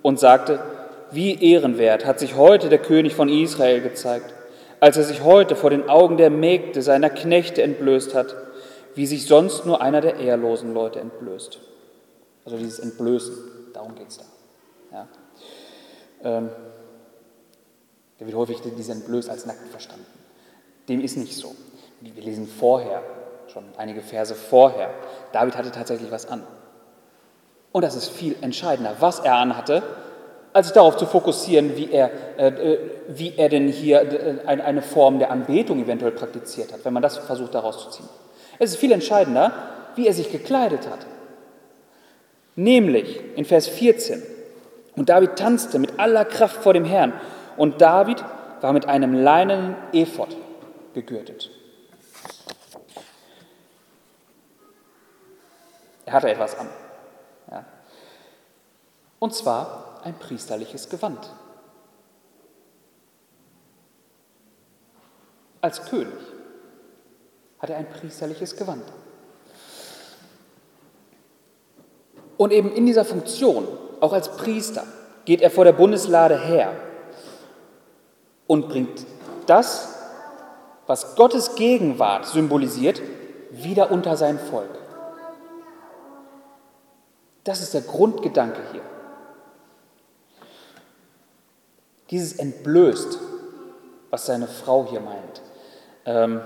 [0.00, 0.60] und sagte,
[1.10, 4.32] wie ehrenwert hat sich heute der König von Israel gezeigt,
[4.80, 8.34] als er sich heute vor den Augen der Mägde seiner Knechte entblößt hat,
[8.94, 11.58] wie sich sonst nur einer der ehrlosen Leute entblößt.
[12.46, 13.34] Also dieses Entblößen,
[13.74, 14.24] darum geht es da.
[14.90, 15.08] Ja.
[16.24, 16.48] Ähm,
[18.18, 20.11] der wird häufig dieses Entblöß als nackt verstanden.
[20.88, 21.54] Dem ist nicht so.
[22.00, 23.02] Wir lesen vorher,
[23.52, 24.90] schon einige Verse vorher,
[25.32, 26.42] David hatte tatsächlich was an.
[27.70, 29.82] Und das ist viel entscheidender, was er anhatte,
[30.52, 32.78] als sich darauf zu fokussieren, wie er, äh, äh
[33.08, 37.16] wie er denn hier äh, eine Form der Anbetung eventuell praktiziert hat, wenn man das
[37.16, 38.08] versucht daraus zu ziehen.
[38.58, 39.52] Es ist viel entscheidender,
[39.94, 41.06] wie er sich gekleidet hat.
[42.54, 44.22] Nämlich in Vers 14.
[44.96, 47.14] Und David tanzte mit aller Kraft vor dem Herrn.
[47.56, 48.22] Und David
[48.60, 50.36] war mit einem leinenen Ephod
[50.94, 51.50] gegürtet.
[56.04, 56.68] Er hatte etwas an.
[57.50, 57.64] Ja.
[59.18, 61.30] Und zwar ein priesterliches Gewand.
[65.60, 66.18] Als König
[67.60, 68.84] hat er ein priesterliches Gewand.
[72.36, 73.68] Und eben in dieser Funktion,
[74.00, 74.84] auch als Priester,
[75.24, 76.74] geht er vor der Bundeslade her
[78.48, 79.06] und bringt
[79.46, 79.91] das,
[80.86, 83.00] was Gottes Gegenwart symbolisiert,
[83.50, 84.78] wieder unter sein Volk.
[87.44, 88.82] Das ist der Grundgedanke hier.
[92.10, 93.18] Dieses entblößt,
[94.10, 95.42] was seine Frau hier meint.
[96.04, 96.40] Ähm,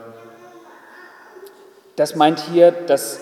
[1.97, 3.21] das meint hier, dass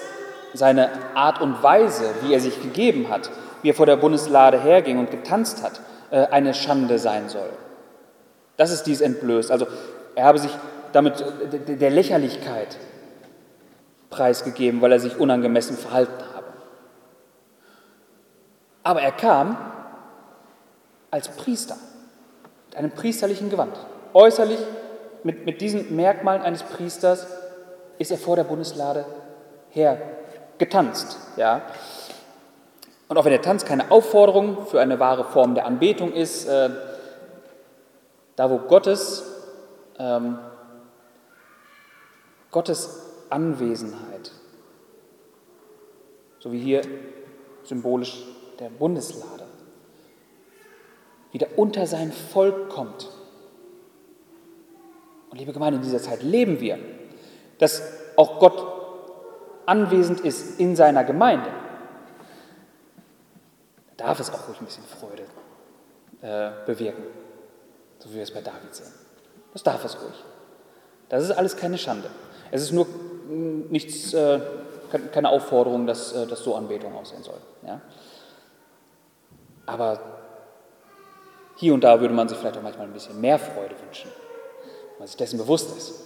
[0.53, 3.31] seine Art und Weise, wie er sich gegeben hat,
[3.63, 7.51] wie er vor der Bundeslade herging und getanzt hat, äh, eine Schande sein soll.
[8.57, 9.51] Das ist dies entblößt.
[9.51, 9.67] Also
[10.15, 10.53] er habe sich
[10.95, 12.79] damit äh, der Lächerlichkeit
[14.11, 16.47] preisgegeben, weil er sich unangemessen verhalten habe.
[18.85, 19.57] Aber er kam
[21.11, 21.77] als Priester,
[22.69, 23.77] mit einem priesterlichen Gewand.
[24.13, 24.59] Äußerlich,
[25.25, 27.27] mit, mit diesen Merkmalen eines Priesters,
[27.99, 29.05] ist er vor der Bundeslade
[29.71, 29.99] her
[30.59, 31.19] getanzt.
[31.37, 31.63] Ja?
[33.09, 36.71] Und auch wenn der Tanz keine Aufforderung für eine wahre Form der Anbetung ist, äh,
[38.37, 39.25] da wo Gottes,
[39.99, 40.39] ähm,
[42.55, 44.31] Gottes Anwesenheit,
[46.39, 46.83] so wie hier
[47.65, 48.25] symbolisch
[48.61, 49.45] der Bundeslade,
[51.33, 53.11] wieder unter sein Volk kommt.
[55.31, 56.79] Und liebe Gemeinde, in dieser Zeit leben wir,
[57.59, 57.83] dass
[58.15, 58.65] auch Gott
[59.67, 61.51] anwesend ist in seiner Gemeinde,
[63.97, 65.25] darf es auch ruhig ein bisschen Freude
[66.23, 67.03] äh, bewirken,
[67.99, 68.95] so wie wir es bei David sehen.
[69.53, 70.25] Das darf es ruhig.
[71.09, 72.11] Das ist alles keine Schande.
[72.51, 74.41] Es ist nur mm, nichts, äh,
[75.13, 77.39] keine Aufforderung, dass, äh, dass so Anbetung aussehen soll.
[77.67, 77.81] Ja?
[79.67, 80.01] Aber
[81.57, 84.11] hier und da würde man sich vielleicht auch manchmal ein bisschen mehr Freude wünschen,
[84.93, 86.01] wenn man sich dessen bewusst ist.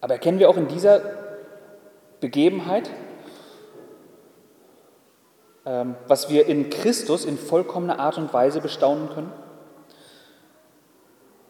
[0.00, 1.00] Aber erkennen wir auch in dieser
[2.20, 2.90] Begebenheit,
[5.64, 9.32] ähm, was wir in Christus in vollkommener Art und Weise bestaunen können?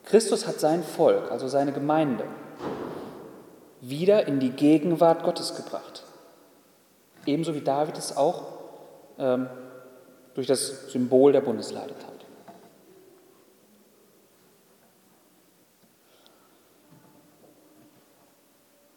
[0.05, 2.25] Christus hat sein Volk, also seine Gemeinde,
[3.81, 6.05] wieder in die Gegenwart Gottes gebracht.
[7.27, 8.45] Ebenso wie David es auch
[9.19, 9.49] ähm,
[10.35, 12.15] durch das Symbol der Bundeslade tat.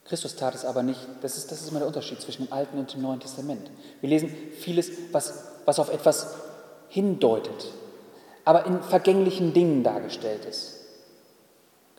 [0.05, 1.01] Christus tat es aber nicht.
[1.21, 3.69] Das ist, das ist immer der Unterschied zwischen dem Alten und dem Neuen Testament.
[3.99, 6.35] Wir lesen vieles, was, was auf etwas
[6.87, 7.73] hindeutet,
[8.45, 10.76] aber in vergänglichen Dingen dargestellt ist.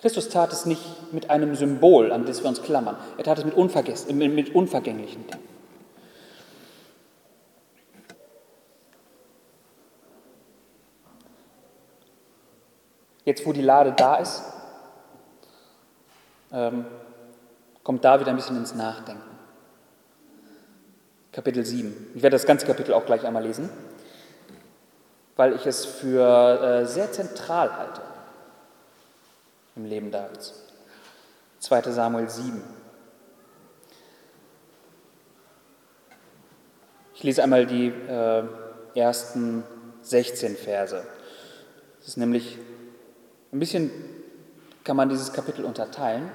[0.00, 2.96] Christus tat es nicht mit einem Symbol, an das wir uns klammern.
[3.16, 5.48] Er tat es mit, unvergess mit unvergänglichen Dingen.
[13.24, 14.42] Jetzt, wo die Lade da ist,
[16.52, 16.86] ähm,
[17.82, 19.22] kommt David ein bisschen ins Nachdenken.
[21.32, 22.12] Kapitel 7.
[22.14, 23.68] Ich werde das ganze Kapitel auch gleich einmal lesen,
[25.36, 28.07] weil ich es für äh, sehr zentral halte
[29.78, 30.52] im Leben Davids.
[31.60, 32.62] 2 Samuel 7.
[37.14, 38.44] Ich lese einmal die äh,
[38.94, 39.64] ersten
[40.02, 41.02] 16 Verse.
[42.00, 42.58] Es ist nämlich
[43.52, 43.90] ein bisschen,
[44.84, 46.30] kann man dieses Kapitel unterteilen.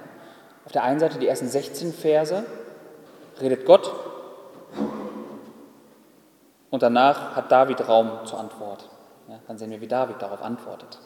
[0.64, 2.44] Auf der einen Seite die ersten 16 Verse
[3.40, 3.92] redet Gott
[6.74, 8.90] Und danach hat David Raum zur Antwort.
[9.28, 10.98] Ja, dann sehen wir, wie David darauf antwortet.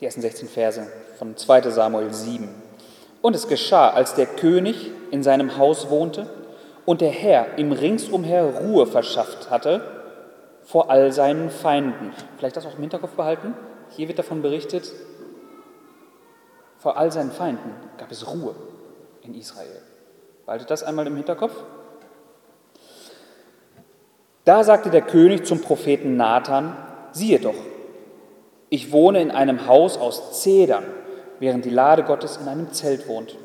[0.00, 0.86] Die ersten 16 Verse
[1.18, 2.48] von 2 Samuel 7.
[3.20, 6.26] Und es geschah, als der König in seinem Haus wohnte
[6.86, 9.82] und der Herr ihm ringsumher Ruhe verschafft hatte
[10.62, 12.12] vor all seinen Feinden.
[12.38, 13.54] Vielleicht das auch im Hinterkopf behalten.
[13.90, 14.90] Hier wird davon berichtet,
[16.78, 18.54] vor all seinen Feinden gab es Ruhe
[19.22, 19.82] in Israel.
[20.46, 21.52] Behaltet das einmal im Hinterkopf.
[24.44, 26.76] Da sagte der König zum Propheten Nathan,
[27.12, 27.54] siehe doch,
[28.70, 30.84] ich wohne in einem Haus aus Zedern,
[31.40, 33.36] während die Lade Gottes in einem Zelt wohnt.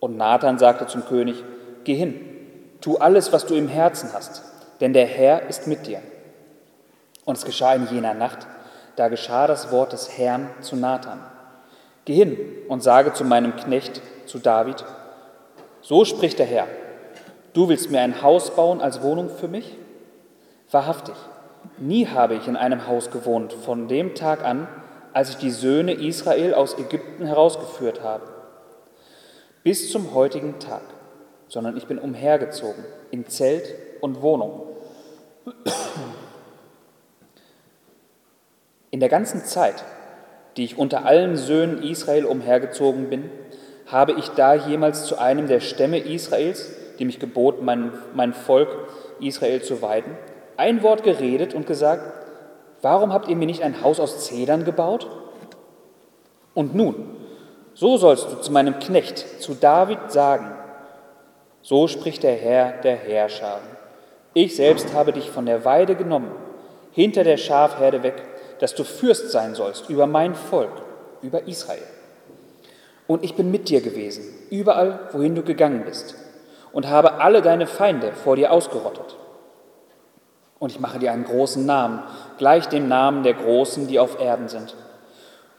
[0.00, 1.42] Und Nathan sagte zum König,
[1.84, 2.20] geh hin,
[2.80, 4.42] tu alles, was du im Herzen hast,
[4.80, 6.00] denn der Herr ist mit dir.
[7.24, 8.46] Und es geschah in jener Nacht,
[8.96, 11.20] da geschah das Wort des Herrn zu Nathan.
[12.04, 14.84] Geh hin und sage zu meinem Knecht, zu David,
[15.80, 16.66] so spricht der Herr,
[17.54, 19.76] du willst mir ein Haus bauen als Wohnung für mich?
[20.70, 21.14] Wahrhaftig,
[21.78, 24.68] nie habe ich in einem Haus gewohnt von dem Tag an,
[25.12, 28.24] als ich die Söhne Israel aus Ägypten herausgeführt habe,
[29.62, 30.82] bis zum heutigen Tag,
[31.48, 34.62] sondern ich bin umhergezogen in Zelt und Wohnung.
[38.90, 39.84] In der ganzen Zeit,
[40.56, 43.30] die ich unter allen Söhnen Israel umhergezogen bin,
[43.86, 48.68] habe ich da jemals zu einem der Stämme Israels, die mich gebot, mein, mein Volk
[49.20, 50.16] Israel zu weiden,
[50.58, 52.02] ein Wort geredet und gesagt,
[52.82, 55.08] warum habt ihr mir nicht ein Haus aus Zedern gebaut?
[56.52, 57.16] Und nun,
[57.74, 60.52] so sollst du zu meinem Knecht, zu David sagen,
[61.62, 63.60] so spricht der Herr der Herrscher.
[64.34, 66.32] Ich selbst habe dich von der Weide genommen,
[66.90, 68.20] hinter der Schafherde weg,
[68.58, 70.82] dass du Fürst sein sollst über mein Volk,
[71.22, 71.86] über Israel.
[73.06, 76.16] Und ich bin mit dir gewesen, überall, wohin du gegangen bist,
[76.72, 79.16] und habe alle deine Feinde vor dir ausgerottet.
[80.58, 82.02] Und ich mache dir einen großen Namen,
[82.36, 84.74] gleich dem Namen der Großen, die auf Erden sind.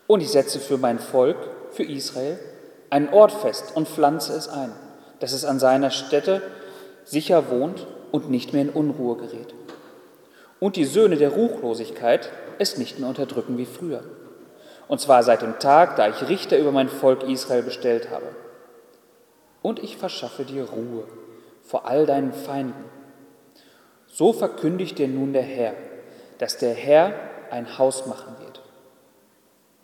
[0.08, 1.38] Und ich setze für mein Volk,
[1.72, 2.40] für Israel,
[2.90, 4.72] einen Ort fest und pflanze es ein,
[5.20, 6.42] dass es an seiner Stätte
[7.06, 9.54] sicher wohnt und nicht mehr in Unruhe gerät.
[10.60, 14.04] Und die Söhne der Ruchlosigkeit es nicht mehr unterdrücken wie früher.
[14.88, 18.26] Und zwar seit dem Tag, da ich Richter über mein Volk Israel bestellt habe.
[19.62, 21.04] Und ich verschaffe dir Ruhe
[21.64, 22.99] vor all deinen Feinden.
[24.20, 25.72] So verkündigt dir nun der Herr,
[26.40, 27.14] dass der Herr
[27.52, 28.62] ein Haus machen wird.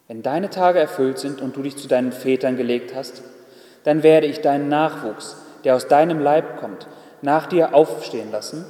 [0.09, 3.23] Wenn deine Tage erfüllt sind und du dich zu deinen Vätern gelegt hast,
[3.85, 6.85] dann werde ich deinen Nachwuchs, der aus deinem Leib kommt,
[7.21, 8.65] nach dir aufstehen lassen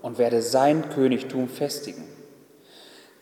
[0.00, 2.08] und werde sein Königtum festigen.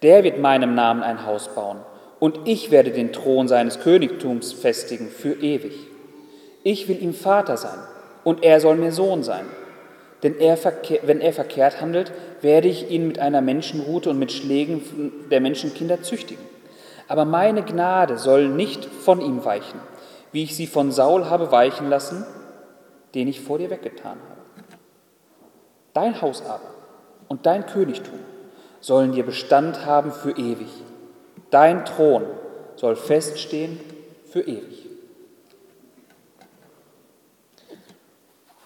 [0.03, 1.78] Der wird meinem Namen ein Haus bauen
[2.20, 5.74] und ich werde den Thron seines Königtums festigen für ewig.
[6.62, 7.80] Ich will ihm Vater sein
[8.22, 9.46] und er soll mir Sohn sein.
[10.23, 10.59] Denn er,
[11.03, 12.12] wenn er verkehrt handelt,
[12.43, 14.83] werde ich ihn mit einer Menschenrute und mit Schlägen
[15.31, 16.45] der Menschenkinder züchtigen.
[17.09, 19.81] Aber meine Gnade soll nicht von ihm weichen,
[20.33, 22.25] wie ich sie von Saul habe weichen lassen,
[23.14, 24.41] den ich vor dir weggetan habe.
[25.93, 26.71] Dein Haus aber
[27.29, 28.18] und dein Königtum
[28.81, 30.68] sollen dir Bestand haben für ewig.
[31.51, 32.25] Dein Thron
[32.77, 33.81] soll feststehen
[34.31, 34.87] für ewig.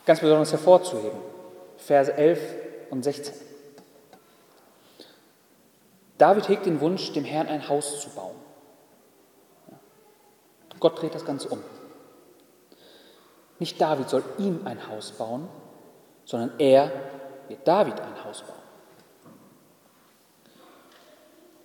[0.06, 1.18] Ganz besonders hervorzuheben,
[1.86, 2.40] Verse 11
[2.90, 3.34] und 16.
[6.18, 8.36] David hegt den Wunsch, dem Herrn ein Haus zu bauen.
[10.80, 11.62] Gott dreht das Ganze um.
[13.58, 15.48] Nicht David soll ihm ein Haus bauen,
[16.24, 16.90] sondern er
[17.48, 18.54] wird David ein Haus bauen.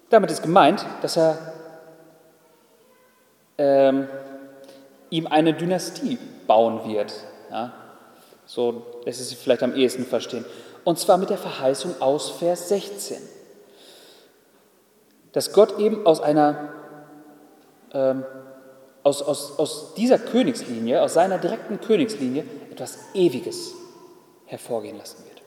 [0.09, 1.53] Damit ist gemeint, dass er
[3.57, 4.07] ähm,
[5.09, 6.17] ihm eine Dynastie
[6.47, 7.13] bauen wird.
[7.51, 7.73] Ja?
[8.49, 10.43] So lässt es sich vielleicht am ehesten verstehen.
[10.83, 13.21] Und zwar mit der Verheißung aus Vers 16.
[15.33, 16.73] Dass Gott eben aus einer,
[17.93, 18.25] ähm,
[19.03, 23.75] aus, aus, aus dieser Königslinie, aus seiner direkten Königslinie etwas Ewiges
[24.47, 25.43] hervorgehen lassen wird.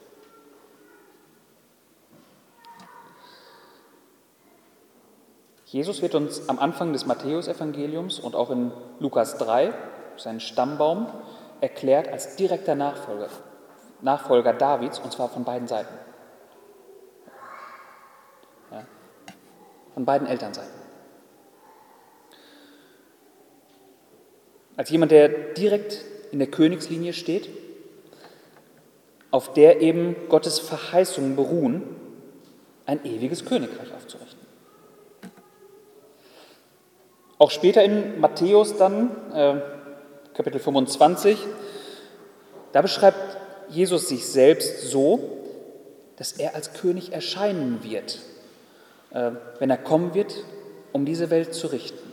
[5.66, 9.74] Jesus wird uns am Anfang des Matthäusevangeliums und auch in Lukas 3,
[10.16, 11.08] seinen Stammbaum,
[11.62, 13.28] erklärt als direkter Nachfolger,
[14.02, 15.94] Nachfolger Davids, und zwar von beiden Seiten.
[18.72, 18.84] Ja,
[19.94, 20.82] von beiden Elternseiten.
[24.76, 27.48] Als jemand, der direkt in der Königslinie steht,
[29.30, 31.84] auf der eben Gottes Verheißungen beruhen,
[32.86, 34.40] ein ewiges Königreich aufzurichten.
[37.38, 39.71] Auch später in Matthäus dann, äh,
[40.34, 41.38] Kapitel 25,
[42.72, 43.36] da beschreibt
[43.68, 45.38] Jesus sich selbst so,
[46.16, 48.20] dass er als König erscheinen wird,
[49.10, 50.34] äh, wenn er kommen wird,
[50.92, 52.12] um diese Welt zu richten.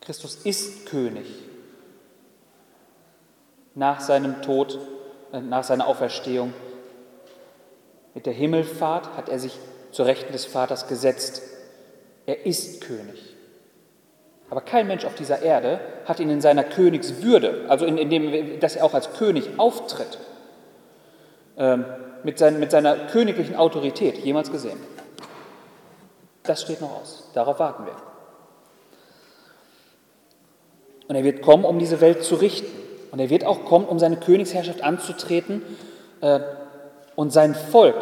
[0.00, 1.26] Christus ist König.
[3.74, 4.80] Nach seinem Tod,
[5.32, 6.52] äh, nach seiner Auferstehung,
[8.14, 9.58] mit der Himmelfahrt hat er sich
[9.92, 11.42] zur Rechten des Vaters gesetzt.
[12.24, 13.35] Er ist König.
[14.48, 18.60] Aber kein Mensch auf dieser Erde hat ihn in seiner Königswürde, also in, in dem,
[18.60, 20.18] dass er auch als König auftritt,
[21.56, 21.84] ähm,
[22.22, 24.78] mit, sein, mit seiner königlichen Autorität jemals gesehen.
[26.44, 27.28] Das steht noch aus.
[27.34, 27.96] Darauf warten wir.
[31.08, 32.68] Und er wird kommen, um diese Welt zu richten.
[33.10, 35.62] Und er wird auch kommen, um seine Königsherrschaft anzutreten
[36.20, 36.40] äh,
[37.14, 37.96] und sein Volk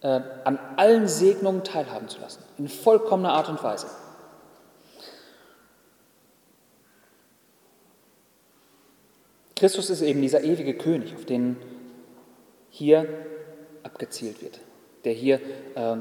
[0.00, 2.42] äh, an allen Segnungen teilhaben zu lassen.
[2.58, 3.88] In vollkommener Art und Weise.
[9.56, 11.56] Christus ist eben dieser ewige König, auf den
[12.68, 13.08] hier
[13.82, 14.60] abgezielt wird,
[15.04, 15.40] der hier
[15.74, 15.96] äh,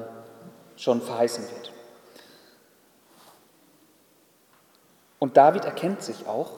[0.75, 1.71] schon verheißen wird.
[5.19, 6.51] Und David erkennt sich auch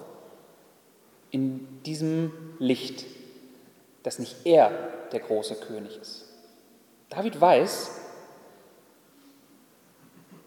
[1.30, 3.06] in diesem Licht,
[4.02, 4.72] dass nicht er
[5.12, 6.26] der große König ist.
[7.10, 7.92] David weiß,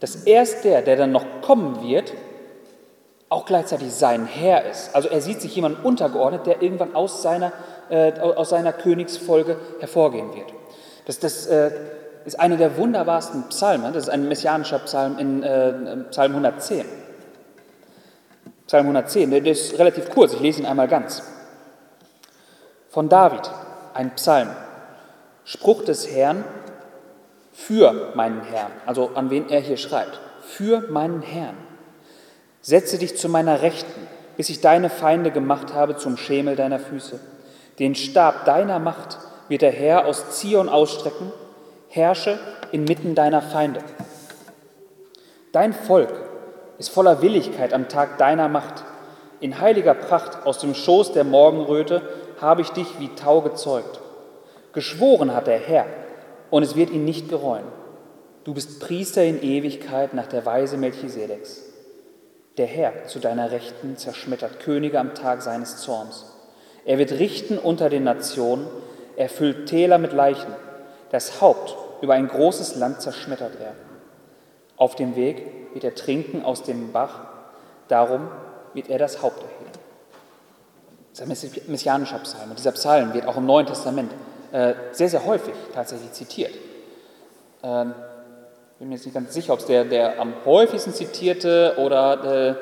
[0.01, 2.13] dass er ist der, der dann noch kommen wird,
[3.31, 4.95] auch gleichzeitig sein Herr ist.
[4.95, 7.53] Also er sieht sich jemand untergeordnet, der irgendwann aus seiner,
[7.89, 10.53] äh, aus seiner Königsfolge hervorgehen wird.
[11.07, 11.71] Das, das äh,
[12.25, 15.73] ist einer der wunderbarsten Psalmen, das ist ein messianischer Psalm in äh,
[16.11, 16.85] Psalm 110.
[18.67, 21.23] Psalm 110, der ist relativ kurz, ich lese ihn einmal ganz.
[22.89, 23.51] Von David,
[23.95, 24.51] ein Psalm,
[25.45, 26.45] Spruch des Herrn
[27.53, 31.70] für meinen Herrn, also an wen er hier schreibt, für meinen Herrn.
[32.63, 34.07] Setze dich zu meiner Rechten,
[34.37, 37.19] bis ich deine Feinde gemacht habe zum Schemel deiner Füße.
[37.79, 41.33] Den Stab deiner Macht wird der Herr aus Zion ausstrecken,
[41.89, 42.39] herrsche
[42.73, 43.81] inmitten deiner Feinde.
[45.53, 46.13] Dein Volk
[46.79, 48.85] ist voller Willigkeit am Tag deiner Macht.
[49.41, 52.03] In heiliger Pracht aus dem Schoß der Morgenröte
[52.41, 54.01] habe ich dich wie Tau gezeugt.
[54.73, 55.87] Geschworen hat der Herr,
[56.51, 57.65] und es wird ihn nicht gereuen.
[58.45, 61.70] Du bist Priester in Ewigkeit nach der Weise Melchisedeks.
[62.57, 66.27] Der Herr zu deiner Rechten zerschmettert Könige am Tag seines Zorns.
[66.85, 68.67] Er wird richten unter den Nationen,
[69.17, 70.53] er füllt Täler mit Leichen.
[71.11, 73.75] Das Haupt über ein großes Land zerschmettert er.
[74.77, 77.21] Auf dem Weg wird er trinken aus dem Bach,
[77.89, 78.29] darum
[78.75, 79.71] wird er das Haupt erheben.
[81.13, 84.11] Das ist ein messianischer Psalm und dieser Psalm wird auch im Neuen Testament
[84.53, 86.55] äh, sehr, sehr häufig tatsächlich zitiert.
[88.81, 92.55] Bin mir jetzt nicht ganz sicher, ob es der, der am häufigsten zitierte oder äh,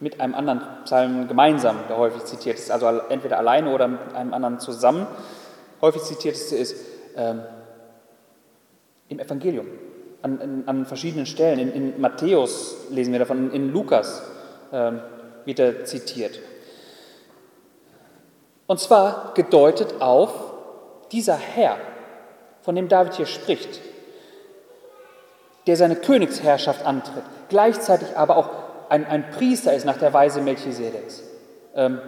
[0.00, 4.34] mit einem anderen Psalm gemeinsam der häufig zitiert ist, also entweder alleine oder mit einem
[4.34, 5.06] anderen zusammen.
[5.80, 6.84] Häufig zitierteste ist
[7.16, 7.42] ähm,
[9.08, 9.68] im Evangelium,
[10.22, 11.60] an, an, an verschiedenen Stellen.
[11.60, 14.24] In, in, Matthäus lesen wir davon, in Lukas
[14.72, 15.02] ähm,
[15.44, 16.40] wird er zitiert.
[18.66, 20.32] Und zwar gedeutet auf
[21.12, 21.76] dieser Herr,
[22.62, 23.85] von dem David hier spricht,
[25.66, 28.50] der seine Königsherrschaft antritt, gleichzeitig aber auch
[28.88, 31.22] ein, ein Priester ist nach der Weise Melchisedeks.
[31.74, 32.00] Ähm,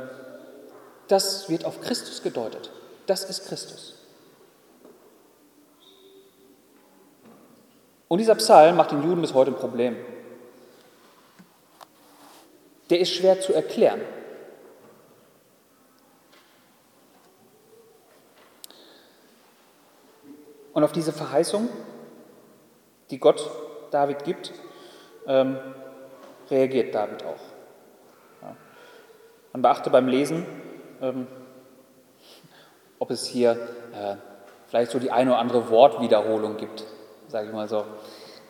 [1.08, 2.70] das wird auf Christus gedeutet.
[3.06, 3.94] Das ist Christus.
[8.06, 9.96] Und dieser Psalm macht den Juden bis heute ein Problem.
[12.90, 14.00] Der ist schwer zu erklären.
[20.72, 21.68] Und auf diese Verheißung
[23.10, 23.50] die Gott
[23.90, 24.52] David gibt,
[25.26, 25.58] ähm,
[26.50, 27.40] reagiert David auch.
[28.42, 28.56] Ja.
[29.52, 30.46] Man beachte beim Lesen,
[31.00, 31.26] ähm,
[32.98, 34.16] ob es hier äh,
[34.68, 36.84] vielleicht so die eine oder andere Wortwiederholung gibt,
[37.28, 37.84] sage ich mal so.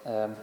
[0.04, 0.34] Ähm,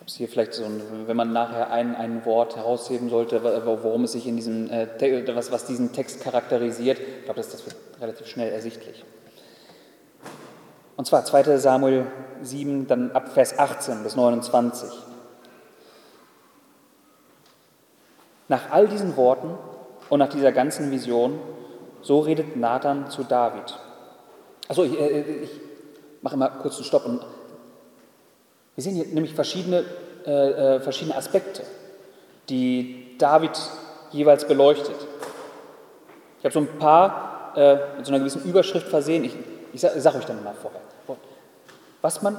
[0.00, 4.04] ob es hier vielleicht so, ein, wenn man nachher ein, ein Wort herausheben sollte, worum
[4.04, 4.88] es sich in diesem, äh,
[5.36, 9.04] was, was diesen Text charakterisiert, ich glaube, das, das wird relativ schnell ersichtlich.
[10.96, 12.06] Und zwar 2 Samuel
[12.42, 14.90] 7, dann ab Vers 18 bis 29.
[18.48, 19.56] Nach all diesen Worten
[20.10, 21.40] und nach dieser ganzen Vision,
[22.02, 23.78] so redet Nathan zu David.
[24.68, 25.50] Also ich, äh, ich
[26.20, 27.06] mache mal kurz einen Stopp.
[27.06, 27.24] Und
[28.74, 29.84] wir sehen hier nämlich verschiedene,
[30.26, 31.62] äh, äh, verschiedene Aspekte,
[32.48, 33.58] die David
[34.10, 34.96] jeweils beleuchtet.
[36.38, 39.24] Ich habe so ein paar äh, mit so einer gewissen Überschrift versehen.
[39.24, 39.34] Ich,
[39.72, 40.80] ich sage sag euch dann mal vorher.
[42.00, 42.36] Was man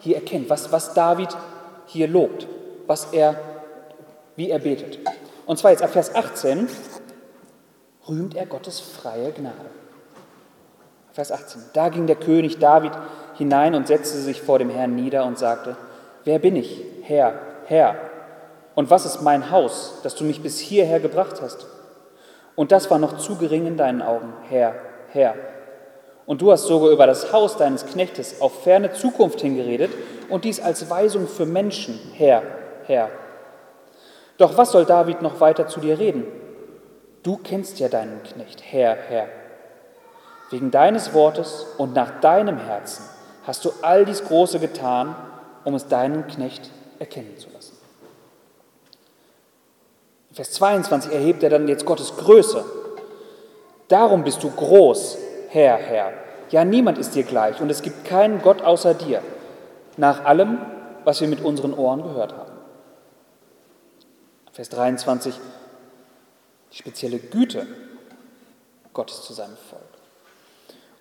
[0.00, 1.36] hier erkennt, was, was David
[1.86, 2.46] hier lobt.
[2.86, 3.36] was er,
[4.36, 4.98] wie er betet.
[5.46, 6.68] Und zwar jetzt ab Vers 18
[8.08, 9.70] rühmt er Gottes freie Gnade.
[11.12, 11.62] Vers 18.
[11.72, 12.92] Da ging der König David
[13.34, 15.76] hinein und setzte sich vor dem Herrn nieder und sagte,
[16.24, 17.34] wer bin ich, Herr,
[17.64, 17.96] Herr?
[18.74, 21.66] Und was ist mein Haus, dass du mich bis hierher gebracht hast?
[22.54, 24.74] Und das war noch zu gering in deinen Augen, Herr,
[25.08, 25.34] Herr.
[26.26, 29.92] Und du hast sogar über das Haus deines Knechtes auf ferne Zukunft hingeredet
[30.28, 32.42] und dies als Weisung für Menschen, Herr,
[32.86, 33.10] Herr.
[34.38, 36.24] Doch was soll David noch weiter zu dir reden?
[37.22, 39.28] Du kennst ja deinen Knecht, Herr, Herr.
[40.50, 43.04] Wegen deines Wortes und nach deinem Herzen
[43.46, 45.14] hast du all dies Große getan,
[45.64, 47.76] um es deinen Knecht erkennen zu lassen.
[50.32, 52.64] Vers 22 erhebt er dann jetzt Gottes Größe.
[53.88, 55.18] Darum bist du groß,
[55.56, 56.12] Herr, Herr.
[56.50, 59.22] Ja, niemand ist dir gleich und es gibt keinen Gott außer dir,
[59.96, 60.58] nach allem,
[61.04, 62.52] was wir mit unseren Ohren gehört haben.
[64.52, 65.34] Vers 23,
[66.70, 67.66] die spezielle Güte
[68.92, 69.80] Gottes zu seinem Volk.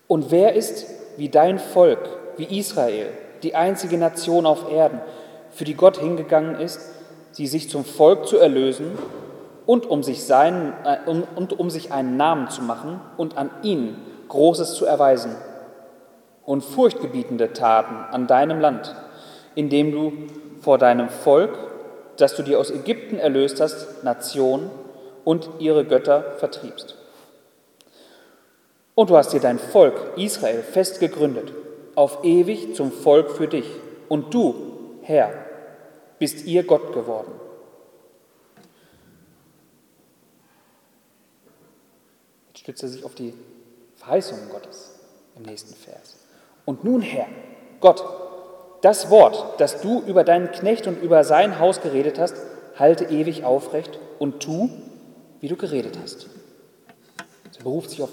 [0.07, 0.87] Und wer ist
[1.17, 3.09] wie dein Volk, wie Israel,
[3.43, 5.01] die einzige Nation auf Erden,
[5.51, 6.79] für die Gott hingegangen ist,
[7.33, 8.97] sie sich zum Volk zu erlösen
[9.65, 13.97] und um sich, seinen, äh, und um sich einen Namen zu machen und an ihn
[14.35, 15.33] Großes zu erweisen
[16.43, 18.93] und furchtgebietende Taten an deinem Land,
[19.55, 20.11] indem du
[20.59, 21.57] vor deinem Volk,
[22.17, 24.69] das du dir aus Ägypten erlöst hast, Nation
[25.23, 26.97] und ihre Götter vertriebst.
[28.93, 31.53] Und du hast dir dein Volk Israel fest gegründet,
[31.95, 33.69] auf ewig zum Volk für dich.
[34.09, 34.53] Und du,
[35.01, 35.31] Herr,
[36.19, 37.31] bist ihr Gott geworden.
[42.47, 43.33] Jetzt stützt er sich auf die
[44.05, 44.91] Verheißungen Gottes
[45.35, 46.17] im nächsten Vers.
[46.63, 47.25] Und nun, Herr,
[47.79, 48.03] Gott,
[48.81, 52.35] das Wort, das du über deinen Knecht und über sein Haus geredet hast,
[52.77, 54.69] halte ewig aufrecht und tu,
[55.39, 56.27] wie du geredet hast.
[57.57, 58.09] Er beruft sich auf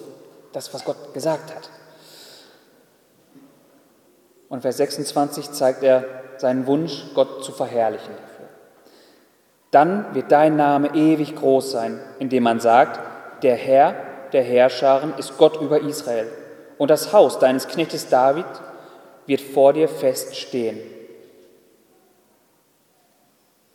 [0.53, 1.69] das, was Gott gesagt hat.
[4.49, 6.05] Und Vers 26 zeigt er
[6.39, 8.49] seinen Wunsch, Gott zu verherrlichen dafür.
[9.71, 12.99] Dann wird dein Name ewig groß sein, indem man sagt,
[13.43, 16.29] der Herr der Herrscharen ist Gott über Israel.
[16.79, 18.47] Und das Haus deines Knechtes David
[19.27, 20.81] wird vor dir fest stehen.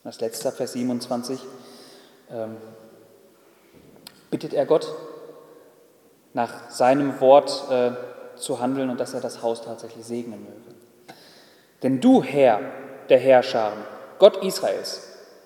[0.03, 1.39] Das letzte, Vers 27,
[2.31, 2.57] ähm,
[4.31, 4.93] bittet er Gott,
[6.33, 7.91] nach seinem Wort äh,
[8.37, 10.77] zu handeln und dass er das Haus tatsächlich segnen möge.
[11.83, 12.59] Denn du, Herr
[13.09, 13.79] der Herrscharen,
[14.19, 15.01] Gott Israels,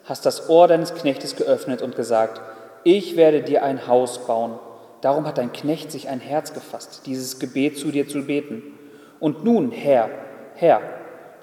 [0.05, 2.41] hast das Ohr deines Knechtes geöffnet und gesagt,
[2.84, 4.59] ich werde dir ein Haus bauen.
[5.02, 8.62] Darum hat dein Knecht sich ein Herz gefasst, dieses Gebet zu dir zu beten.
[9.20, 10.10] Und nun, Herr,
[10.56, 10.82] Herr,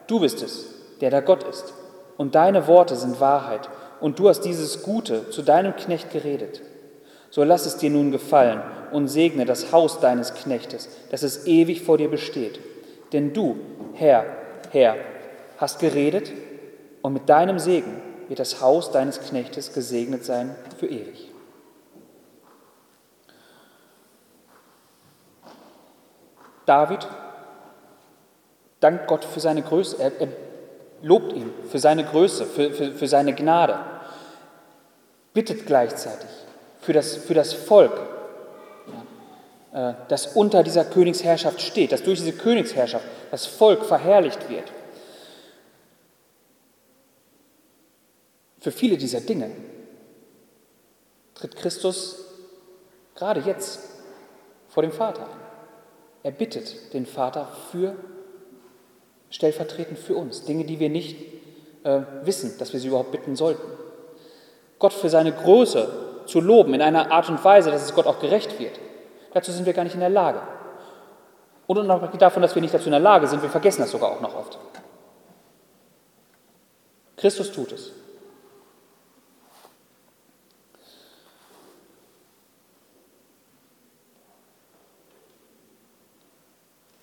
[0.07, 0.67] du bist es,
[1.01, 1.75] der da Gott ist.
[2.17, 3.69] Und deine Worte sind Wahrheit.
[4.01, 6.63] Und du hast dieses Gute zu deinem Knecht geredet.
[7.31, 11.83] So lass es dir nun gefallen und segne das Haus deines Knechtes, dass es ewig
[11.83, 12.59] vor dir besteht.
[13.13, 13.57] Denn du,
[13.95, 14.25] Herr,
[14.71, 14.97] Herr,
[15.59, 16.33] hast geredet
[17.03, 21.28] und mit deinem Segen wird das Haus deines Knechtes gesegnet sein für ewig.
[26.69, 27.09] David
[28.81, 30.29] dankt Gott für seine Größe, er, er
[31.01, 33.79] lobt ihn für seine Größe, für, für, für seine Gnade,
[35.33, 36.29] bittet gleichzeitig
[36.83, 37.99] für das, für das Volk,
[39.73, 44.71] äh, das unter dieser Königsherrschaft steht, dass durch diese Königsherrschaft das Volk verherrlicht wird.
[48.61, 49.51] Für viele dieser Dinge
[51.35, 52.27] tritt Christus
[53.15, 53.81] gerade jetzt
[54.69, 55.48] vor dem Vater an.
[56.23, 57.95] Er bittet den Vater für
[59.31, 61.17] stellvertretend für uns, Dinge, die wir nicht
[61.85, 63.63] äh, wissen, dass wir sie überhaupt bitten sollten.
[64.79, 65.89] Gott für seine Größe
[66.27, 68.79] zu loben in einer Art und Weise, dass es Gott auch gerecht wird.
[69.33, 70.41] Dazu sind wir gar nicht in der Lage.
[71.67, 74.11] Und unabhängig davon, dass wir nicht dazu in der Lage sind, wir vergessen das sogar
[74.11, 74.59] auch noch oft.
[77.17, 77.93] Christus tut es.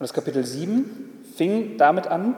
[0.05, 2.35] Das Kapitel 7 fing damit an,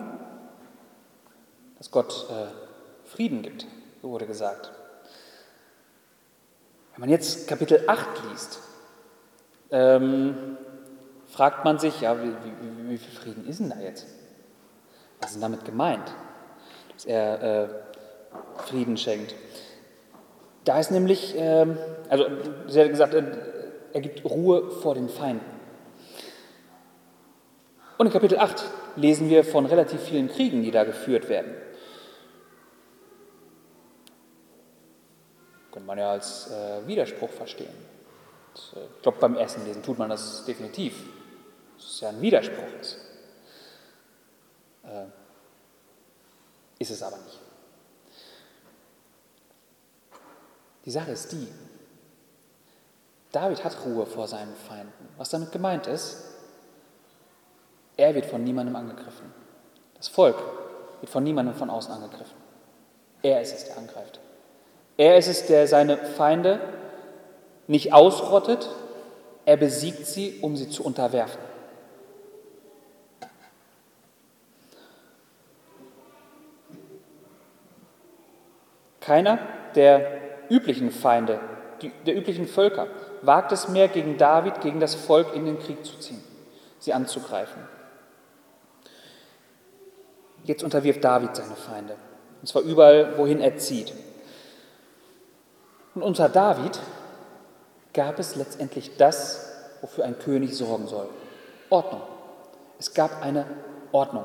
[1.77, 3.65] dass Gott äh, Frieden gibt,
[4.01, 4.71] so wurde gesagt.
[6.93, 8.59] Wenn man jetzt Kapitel 8 liest,
[9.69, 10.57] ähm,
[11.27, 14.07] fragt man sich, ja, wie, wie, wie, viel Frieden ist denn da jetzt?
[15.19, 16.09] Was ist denn damit gemeint,
[16.93, 17.67] dass er äh,
[18.59, 19.35] Frieden schenkt?
[20.63, 21.77] Da ist nämlich, ähm,
[22.07, 22.27] also
[22.67, 23.23] sie hat gesagt, äh,
[23.91, 25.56] er gibt Ruhe vor den Feinden.
[27.97, 28.63] Und in Kapitel 8
[28.95, 31.55] lesen wir von relativ vielen Kriegen, die da geführt werden.
[35.87, 37.73] man ja als äh, Widerspruch verstehen.
[38.53, 40.93] Und, äh, ich glaube, beim ersten Lesen tut man das definitiv.
[41.77, 42.97] Dass es ja ein Widerspruch ist.
[44.83, 45.05] Äh,
[46.77, 47.39] ist es aber nicht.
[50.85, 51.47] Die Sache ist die,
[53.31, 55.09] David hat Ruhe vor seinen Feinden.
[55.17, 56.26] Was damit gemeint ist,
[57.97, 59.33] er wird von niemandem angegriffen.
[59.95, 60.37] Das Volk
[61.01, 62.37] wird von niemandem von außen angegriffen.
[63.23, 64.19] Er ist es, der angreift.
[64.95, 66.59] Er ist es, der seine Feinde
[67.67, 68.69] nicht ausrottet,
[69.45, 71.39] er besiegt sie, um sie zu unterwerfen.
[78.99, 79.39] Keiner
[79.75, 80.19] der
[80.49, 81.39] üblichen Feinde,
[82.05, 82.87] der üblichen Völker,
[83.21, 86.21] wagt es mehr, gegen David, gegen das Volk in den Krieg zu ziehen,
[86.79, 87.76] sie anzugreifen.
[90.47, 91.97] Jetzt unterwirft David seine Feinde,
[92.39, 93.93] und zwar überall, wohin er zieht.
[95.93, 96.79] Und unter David
[97.93, 99.45] gab es letztendlich das,
[99.81, 101.09] wofür ein König sorgen soll.
[101.69, 102.01] Ordnung.
[102.79, 103.45] Es gab eine
[103.91, 104.23] Ordnung.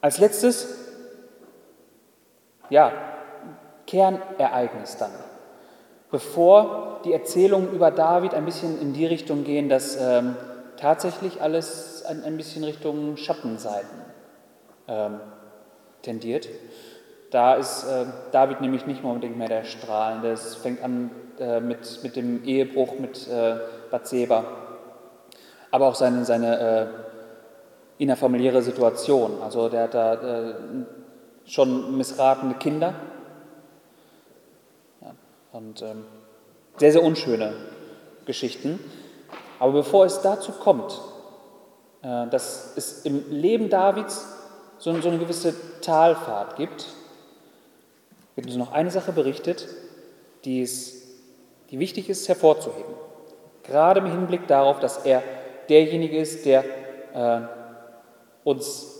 [0.00, 0.66] Als letztes,
[2.70, 2.90] ja,
[3.86, 5.12] Kernereignis dann.
[6.12, 10.36] Bevor die Erzählungen über David ein bisschen in die Richtung gehen, dass ähm,
[10.76, 13.98] tatsächlich alles ein, ein, bisschen Richtung Schattenseiten
[14.88, 15.20] ähm,
[16.02, 16.50] tendiert.
[17.30, 20.32] Da ist äh, David nämlich nicht unbedingt mehr der Strahlende.
[20.32, 23.56] Es fängt an äh, mit, mit dem Ehebruch mit äh,
[23.90, 24.44] Bathseba,
[25.70, 26.86] aber auch seine, seine äh,
[27.96, 29.40] innerfamiliäre Situation.
[29.42, 30.54] Also der hat da äh,
[31.46, 32.92] schon missratene Kinder.
[35.52, 36.04] Und ähm,
[36.78, 37.52] sehr, sehr unschöne
[38.24, 38.80] Geschichten.
[39.58, 41.00] Aber bevor es dazu kommt,
[42.02, 44.26] äh, dass es im Leben Davids
[44.78, 46.86] so, so eine gewisse Talfahrt gibt,
[48.34, 49.68] wird uns noch eine Sache berichtet,
[50.44, 51.02] die, es,
[51.70, 52.94] die wichtig ist hervorzuheben.
[53.62, 55.22] Gerade im Hinblick darauf, dass er
[55.68, 56.64] derjenige ist, der
[57.14, 57.40] äh,
[58.42, 58.92] uns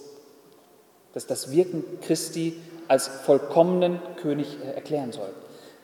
[1.13, 2.57] dass das Wirken Christi
[2.89, 5.31] als vollkommenen König äh, erklären soll.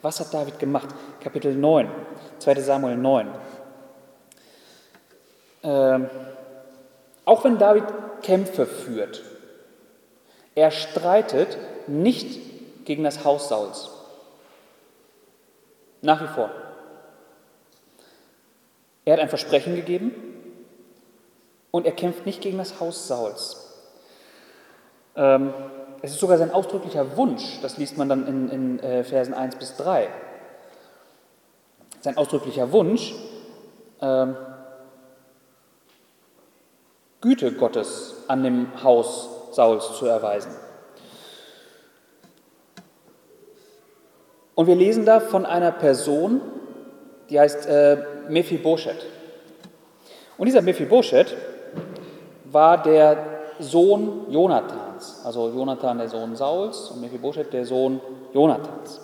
[0.03, 0.89] Was hat David gemacht?
[1.20, 1.91] Kapitel 9,
[2.39, 3.29] 2 Samuel 9.
[5.65, 6.11] Ähm,
[7.25, 7.85] auch wenn David
[8.23, 9.23] Kämpfe führt,
[10.55, 13.91] er streitet nicht gegen das Haus Sauls.
[16.01, 16.51] Nach wie vor.
[19.05, 20.29] Er hat ein Versprechen gegeben,
[21.70, 23.65] und er kämpft nicht gegen das Haus Sauls.
[25.16, 25.53] Ähm,
[26.03, 29.57] es ist sogar sein ausdrücklicher Wunsch, das liest man dann in, in äh, Versen 1
[29.57, 30.09] bis 3.
[32.01, 33.15] Sein ausdrücklicher Wunsch,
[34.01, 34.37] ähm,
[37.20, 40.53] Güte Gottes an dem Haus Sauls zu erweisen.
[44.55, 46.41] Und wir lesen da von einer Person,
[47.31, 47.97] die heißt äh,
[48.29, 49.07] Mephibosheth.
[50.37, 51.37] Und dieser Mephibosheth
[52.45, 53.16] war der
[53.59, 54.27] Sohn
[54.99, 55.25] Jonathans.
[55.25, 58.01] Also Jonathan der Sohn Sauls und Mephibosheth der Sohn
[58.33, 59.01] Jonathans.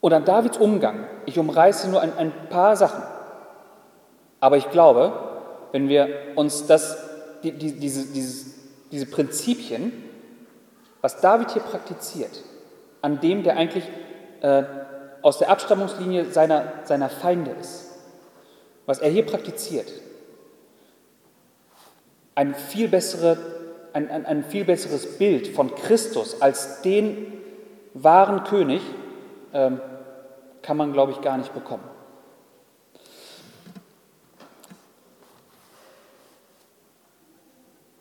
[0.00, 3.02] Und an Davids Umgang, ich umreiße nur ein, ein paar Sachen,
[4.40, 5.12] aber ich glaube,
[5.72, 6.96] wenn wir uns das,
[7.42, 8.54] die, die, diese, dieses,
[8.92, 9.92] diese Prinzipien,
[11.00, 12.30] was David hier praktiziert,
[13.02, 13.84] an dem, der eigentlich
[14.40, 14.62] äh,
[15.22, 17.86] aus der Abstammungslinie seiner, seiner Feinde ist,
[18.86, 19.90] was er hier praktiziert,
[22.38, 23.36] ein viel, bessere,
[23.92, 27.32] ein, ein, ein viel besseres Bild von Christus als den
[27.94, 28.80] wahren König
[29.52, 29.80] ähm,
[30.62, 31.82] kann man, glaube ich, gar nicht bekommen.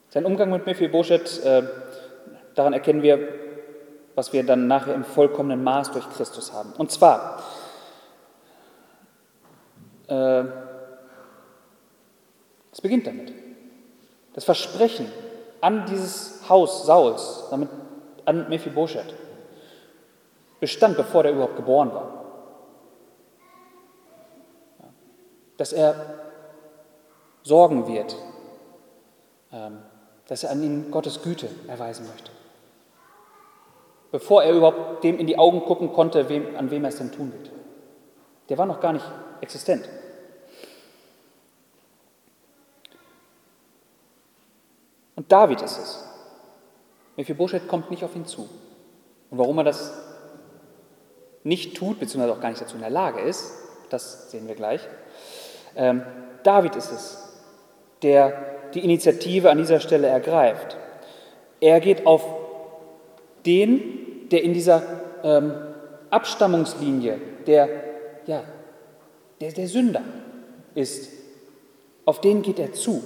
[0.09, 1.63] Sein Umgang mit Mephibosheth, äh,
[2.53, 3.17] daran erkennen wir,
[4.13, 6.73] was wir dann nachher im vollkommenen Maß durch Christus haben.
[6.73, 7.41] Und zwar,
[10.07, 10.43] äh,
[12.71, 13.46] es beginnt damit.
[14.37, 15.11] Das Versprechen
[15.61, 17.69] an dieses Haus Sauls, damit
[18.23, 19.15] an Mephibosheth,
[20.59, 22.25] bestand, bevor er überhaupt geboren war.
[25.57, 25.95] Dass er
[27.41, 28.15] sorgen wird,
[29.51, 29.79] ähm,
[30.27, 32.29] dass er an ihn Gottes Güte erweisen möchte.
[34.11, 37.33] Bevor er überhaupt dem in die Augen gucken konnte, an wem er es denn tun
[37.33, 37.49] wird.
[38.49, 39.05] Der war noch gar nicht
[39.41, 39.89] existent.
[45.17, 46.03] Und David ist es.
[47.17, 48.47] Mephibosheth kommt nicht auf ihn zu.
[49.31, 49.91] Und warum er das
[51.43, 53.51] nicht tut, beziehungsweise auch gar nicht dazu in der Lage ist,
[53.89, 54.81] das sehen wir gleich.
[55.75, 56.03] Ähm,
[56.43, 57.39] David ist es,
[58.03, 60.77] der die Initiative an dieser Stelle ergreift.
[61.59, 62.23] Er geht auf
[63.45, 64.83] den, der in dieser
[65.23, 65.53] ähm,
[66.11, 67.69] Abstammungslinie, der,
[68.27, 68.43] ja,
[69.41, 70.03] der, der Sünder
[70.75, 71.11] ist,
[72.05, 73.03] auf den geht er zu.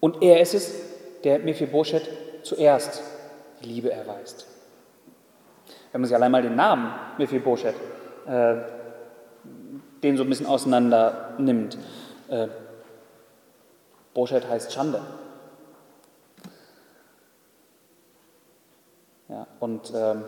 [0.00, 0.74] Und er ist es,
[1.24, 2.08] der Mephibosheth
[2.42, 3.02] zuerst
[3.62, 4.46] die Liebe erweist.
[5.92, 7.74] Wenn man sich allein mal den Namen Mephibosheth,
[8.26, 8.56] äh,
[10.02, 11.78] den so ein bisschen auseinander nimmt.
[12.28, 12.48] Äh,
[14.14, 15.00] Bosheth heißt Schande.
[19.28, 20.24] Ja, und ähm,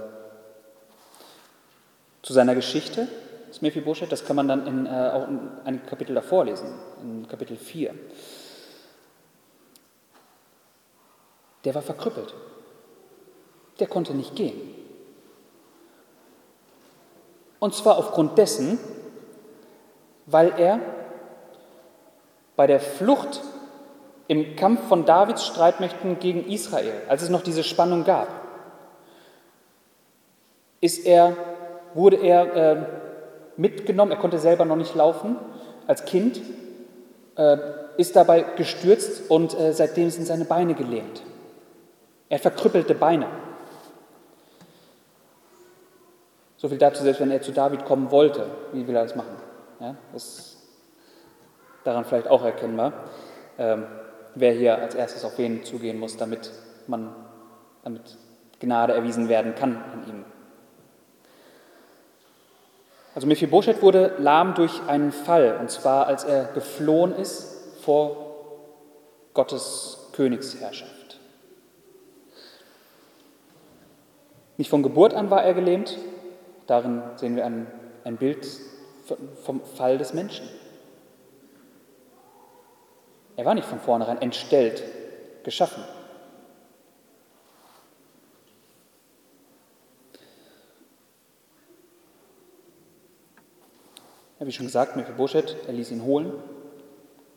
[2.23, 3.09] zu seiner Geschichte
[3.49, 6.69] des Mephibosheth, das kann man dann in, äh, auch in einem Kapitel davor lesen,
[7.03, 7.95] in Kapitel 4.
[11.65, 12.35] Der war verkrüppelt.
[13.79, 14.61] Der konnte nicht gehen.
[17.59, 18.79] Und zwar aufgrund dessen,
[20.27, 20.81] weil er
[22.57, 23.43] bei der Flucht
[24.29, 28.29] im Kampf von Davids Streitmächten gegen Israel, als es noch diese Spannung gab,
[30.81, 31.37] ist er,
[31.95, 32.87] wurde er äh,
[33.57, 35.37] mitgenommen, er konnte selber noch nicht laufen,
[35.87, 36.41] als Kind,
[37.37, 37.57] äh,
[37.97, 41.23] ist dabei gestürzt und äh, seitdem sind seine Beine gelähmt.
[42.31, 43.27] Er verkrüppelte Beine.
[46.57, 49.35] So viel dazu, selbst wenn er zu David kommen wollte, wie will er das machen?
[49.81, 50.57] Ja, das ist
[51.85, 52.93] daran vielleicht auch erkennbar,
[53.59, 53.87] ähm,
[54.35, 56.51] wer hier als erstes auf wen zugehen muss, damit
[56.87, 57.15] man,
[57.83, 58.17] damit
[58.61, 60.25] Gnade erwiesen werden kann an ihm.
[63.15, 68.17] Also Mephibosheth wurde lahm durch einen Fall, und zwar als er geflohen ist vor
[69.35, 71.00] Gottes Königsherrschaft.
[74.61, 75.97] Nicht von Geburt an war er gelähmt,
[76.67, 77.67] darin sehen wir ein,
[78.05, 78.47] ein Bild
[79.43, 80.47] vom Fall des Menschen.
[83.37, 84.83] Er war nicht von vornherein entstellt
[85.45, 85.83] geschaffen.
[94.41, 96.35] Ja, wie schon gesagt, Mephibosheth, er ließ ihn holen,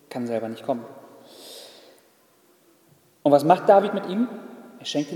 [0.09, 0.83] kann selber nicht kommen.
[3.23, 4.27] Und was macht David mit ihm?
[4.83, 5.13] Er schenkt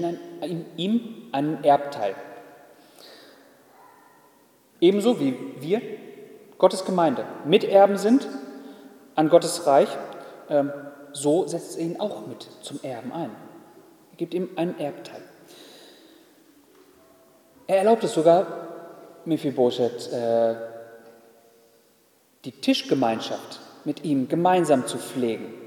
[0.78, 2.16] ihm einen, Erbteil.
[4.80, 5.82] Ebenso wie wir,
[6.58, 8.30] Gottes Gemeinde, Miterben sind
[9.16, 9.90] an Gottes Reich,
[10.50, 10.72] ähm,
[11.12, 13.32] so setzt er ihn auch mit zum Erben ein.
[14.12, 15.22] Er gibt ihm einen Erbteil.
[17.68, 18.48] Er erlaubt es sogar,
[19.26, 20.56] Mephibosheth, äh,
[22.46, 25.67] die Tischgemeinschaft mit ihm gemeinsam zu pflegen.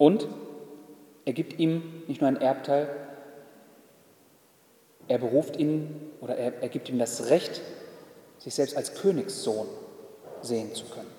[0.00, 0.26] Und
[1.26, 2.88] er gibt ihm nicht nur ein Erbteil,
[5.08, 7.60] er beruft ihn oder er, er gibt ihm das Recht,
[8.38, 9.66] sich selbst als Königssohn
[10.40, 11.10] sehen zu können.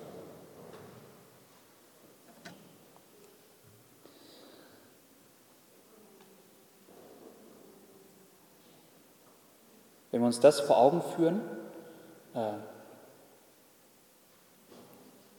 [10.09, 11.41] Wenn wir uns das vor Augen führen,
[12.33, 12.53] äh,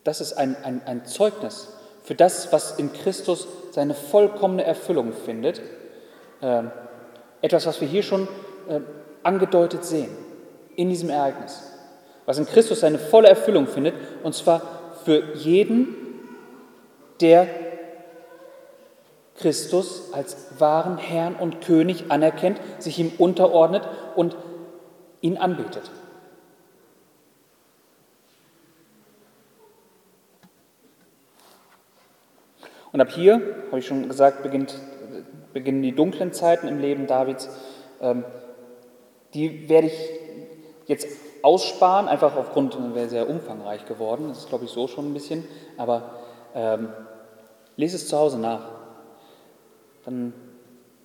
[0.04, 5.60] das ist ein, ein, ein Zeugnis für das, was in Christus seine vollkommene Erfüllung findet.
[6.40, 6.64] Äh,
[7.40, 8.28] etwas, was wir hier schon
[8.68, 8.80] äh,
[9.22, 10.10] angedeutet sehen
[10.76, 11.62] in diesem Ereignis.
[12.26, 14.62] Was in Christus seine volle Erfüllung findet, und zwar
[15.04, 15.96] für jeden,
[17.20, 17.48] der
[19.36, 23.82] Christus als wahren Herrn und König anerkennt, sich ihm unterordnet
[24.14, 24.36] und
[25.20, 25.90] ihn anbetet.
[32.92, 34.74] Und ab hier, habe ich schon gesagt, beginnt,
[35.52, 37.48] beginnen die dunklen Zeiten im Leben Davids.
[38.00, 38.24] Ähm,
[39.34, 40.10] die werde ich
[40.86, 41.08] jetzt
[41.42, 45.44] aussparen, einfach aufgrund, wäre sehr umfangreich geworden, das ist glaube ich so schon ein bisschen,
[45.78, 46.18] aber
[46.54, 46.90] ähm,
[47.76, 48.68] lese es zu Hause nach.
[50.04, 50.34] Dann,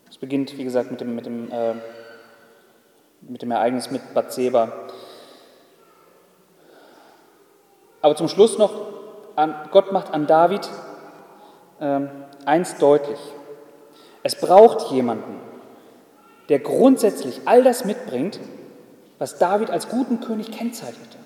[0.10, 1.76] es beginnt, wie gesagt, mit dem, mit dem äh,
[3.22, 4.72] mit dem Ereignis mit Bathseba.
[8.02, 8.74] Aber zum Schluss noch,
[9.72, 10.70] Gott macht an David
[11.80, 13.20] eins deutlich.
[14.24, 15.40] Es braucht jemanden,
[16.50, 18.40] der grundsätzlich all das mitbringt,
[19.20, 21.18] was David als guten König kennzeichnete.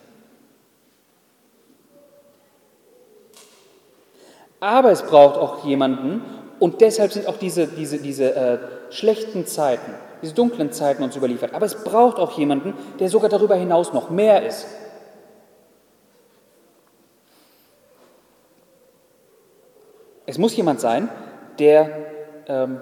[4.59, 6.23] Aber es braucht auch jemanden,
[6.59, 8.59] und deshalb sind auch diese, diese, diese äh,
[8.91, 11.55] schlechten Zeiten, diese dunklen Zeiten uns überliefert.
[11.55, 14.67] Aber es braucht auch jemanden, der sogar darüber hinaus noch mehr ist.
[20.31, 21.09] Es muss jemand sein,
[21.59, 21.89] der
[22.47, 22.79] ähm,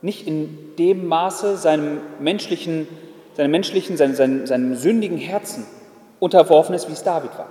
[0.00, 2.88] nicht in dem Maße seinem menschlichen
[3.36, 5.66] seinem menschlichen, seinem, seinem, seinem sündigen Herzen
[6.20, 7.50] unterworfen ist, wie es David war.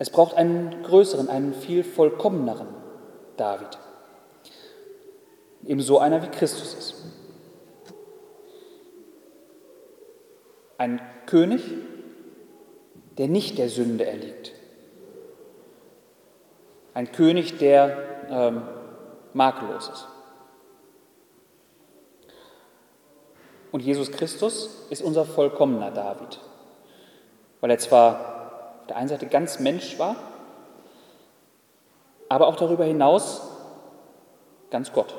[0.00, 2.66] Es braucht einen größeren, einen viel vollkommeneren
[3.36, 3.78] David.
[5.64, 6.94] Ebenso einer wie Christus ist.
[10.78, 11.62] Ein König,
[13.18, 14.52] der nicht der Sünde erliegt.
[16.94, 17.96] Ein König, der
[18.28, 18.62] ähm,
[19.32, 20.08] makellos ist.
[23.72, 26.40] Und Jesus Christus ist unser vollkommener David,
[27.60, 30.16] weil er zwar auf der einen Seite ganz Mensch war,
[32.28, 33.42] aber auch darüber hinaus
[34.70, 35.14] ganz Gott.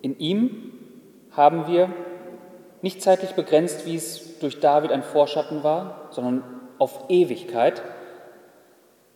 [0.00, 0.72] In ihm
[1.30, 1.90] haben wir
[2.82, 6.42] nicht zeitlich begrenzt, wie es durch David ein Vorschatten war, sondern
[6.78, 7.82] auf Ewigkeit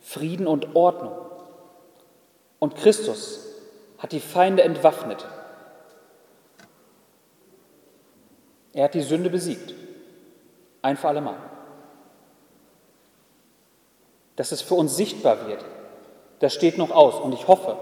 [0.00, 1.12] Frieden und Ordnung.
[2.58, 3.46] Und Christus
[3.98, 5.26] hat die Feinde entwaffnet.
[8.72, 9.74] Er hat die Sünde besiegt.
[10.82, 11.36] Ein für alle Mal.
[14.36, 15.64] Dass es für uns sichtbar wird,
[16.38, 17.18] das steht noch aus.
[17.18, 17.76] Und ich hoffe,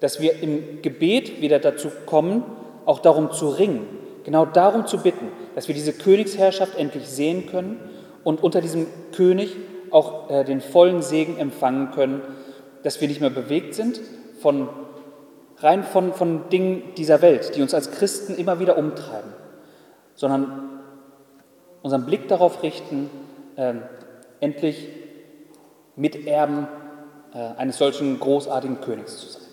[0.00, 2.44] dass wir im Gebet wieder dazu kommen,
[2.86, 3.86] auch darum zu ringen,
[4.24, 7.80] genau darum zu bitten, dass wir diese Königsherrschaft endlich sehen können
[8.22, 9.56] und unter diesem König
[9.90, 12.22] auch äh, den vollen Segen empfangen können,
[12.84, 14.00] dass wir nicht mehr bewegt sind
[14.40, 14.68] von
[15.56, 19.32] rein von, von Dingen dieser Welt, die uns als Christen immer wieder umtreiben,
[20.14, 20.78] sondern
[21.82, 23.10] unseren Blick darauf richten,
[23.56, 23.74] äh,
[24.38, 24.86] endlich
[25.96, 26.68] Miterben
[27.34, 29.47] äh, eines solchen großartigen Königs zu sein.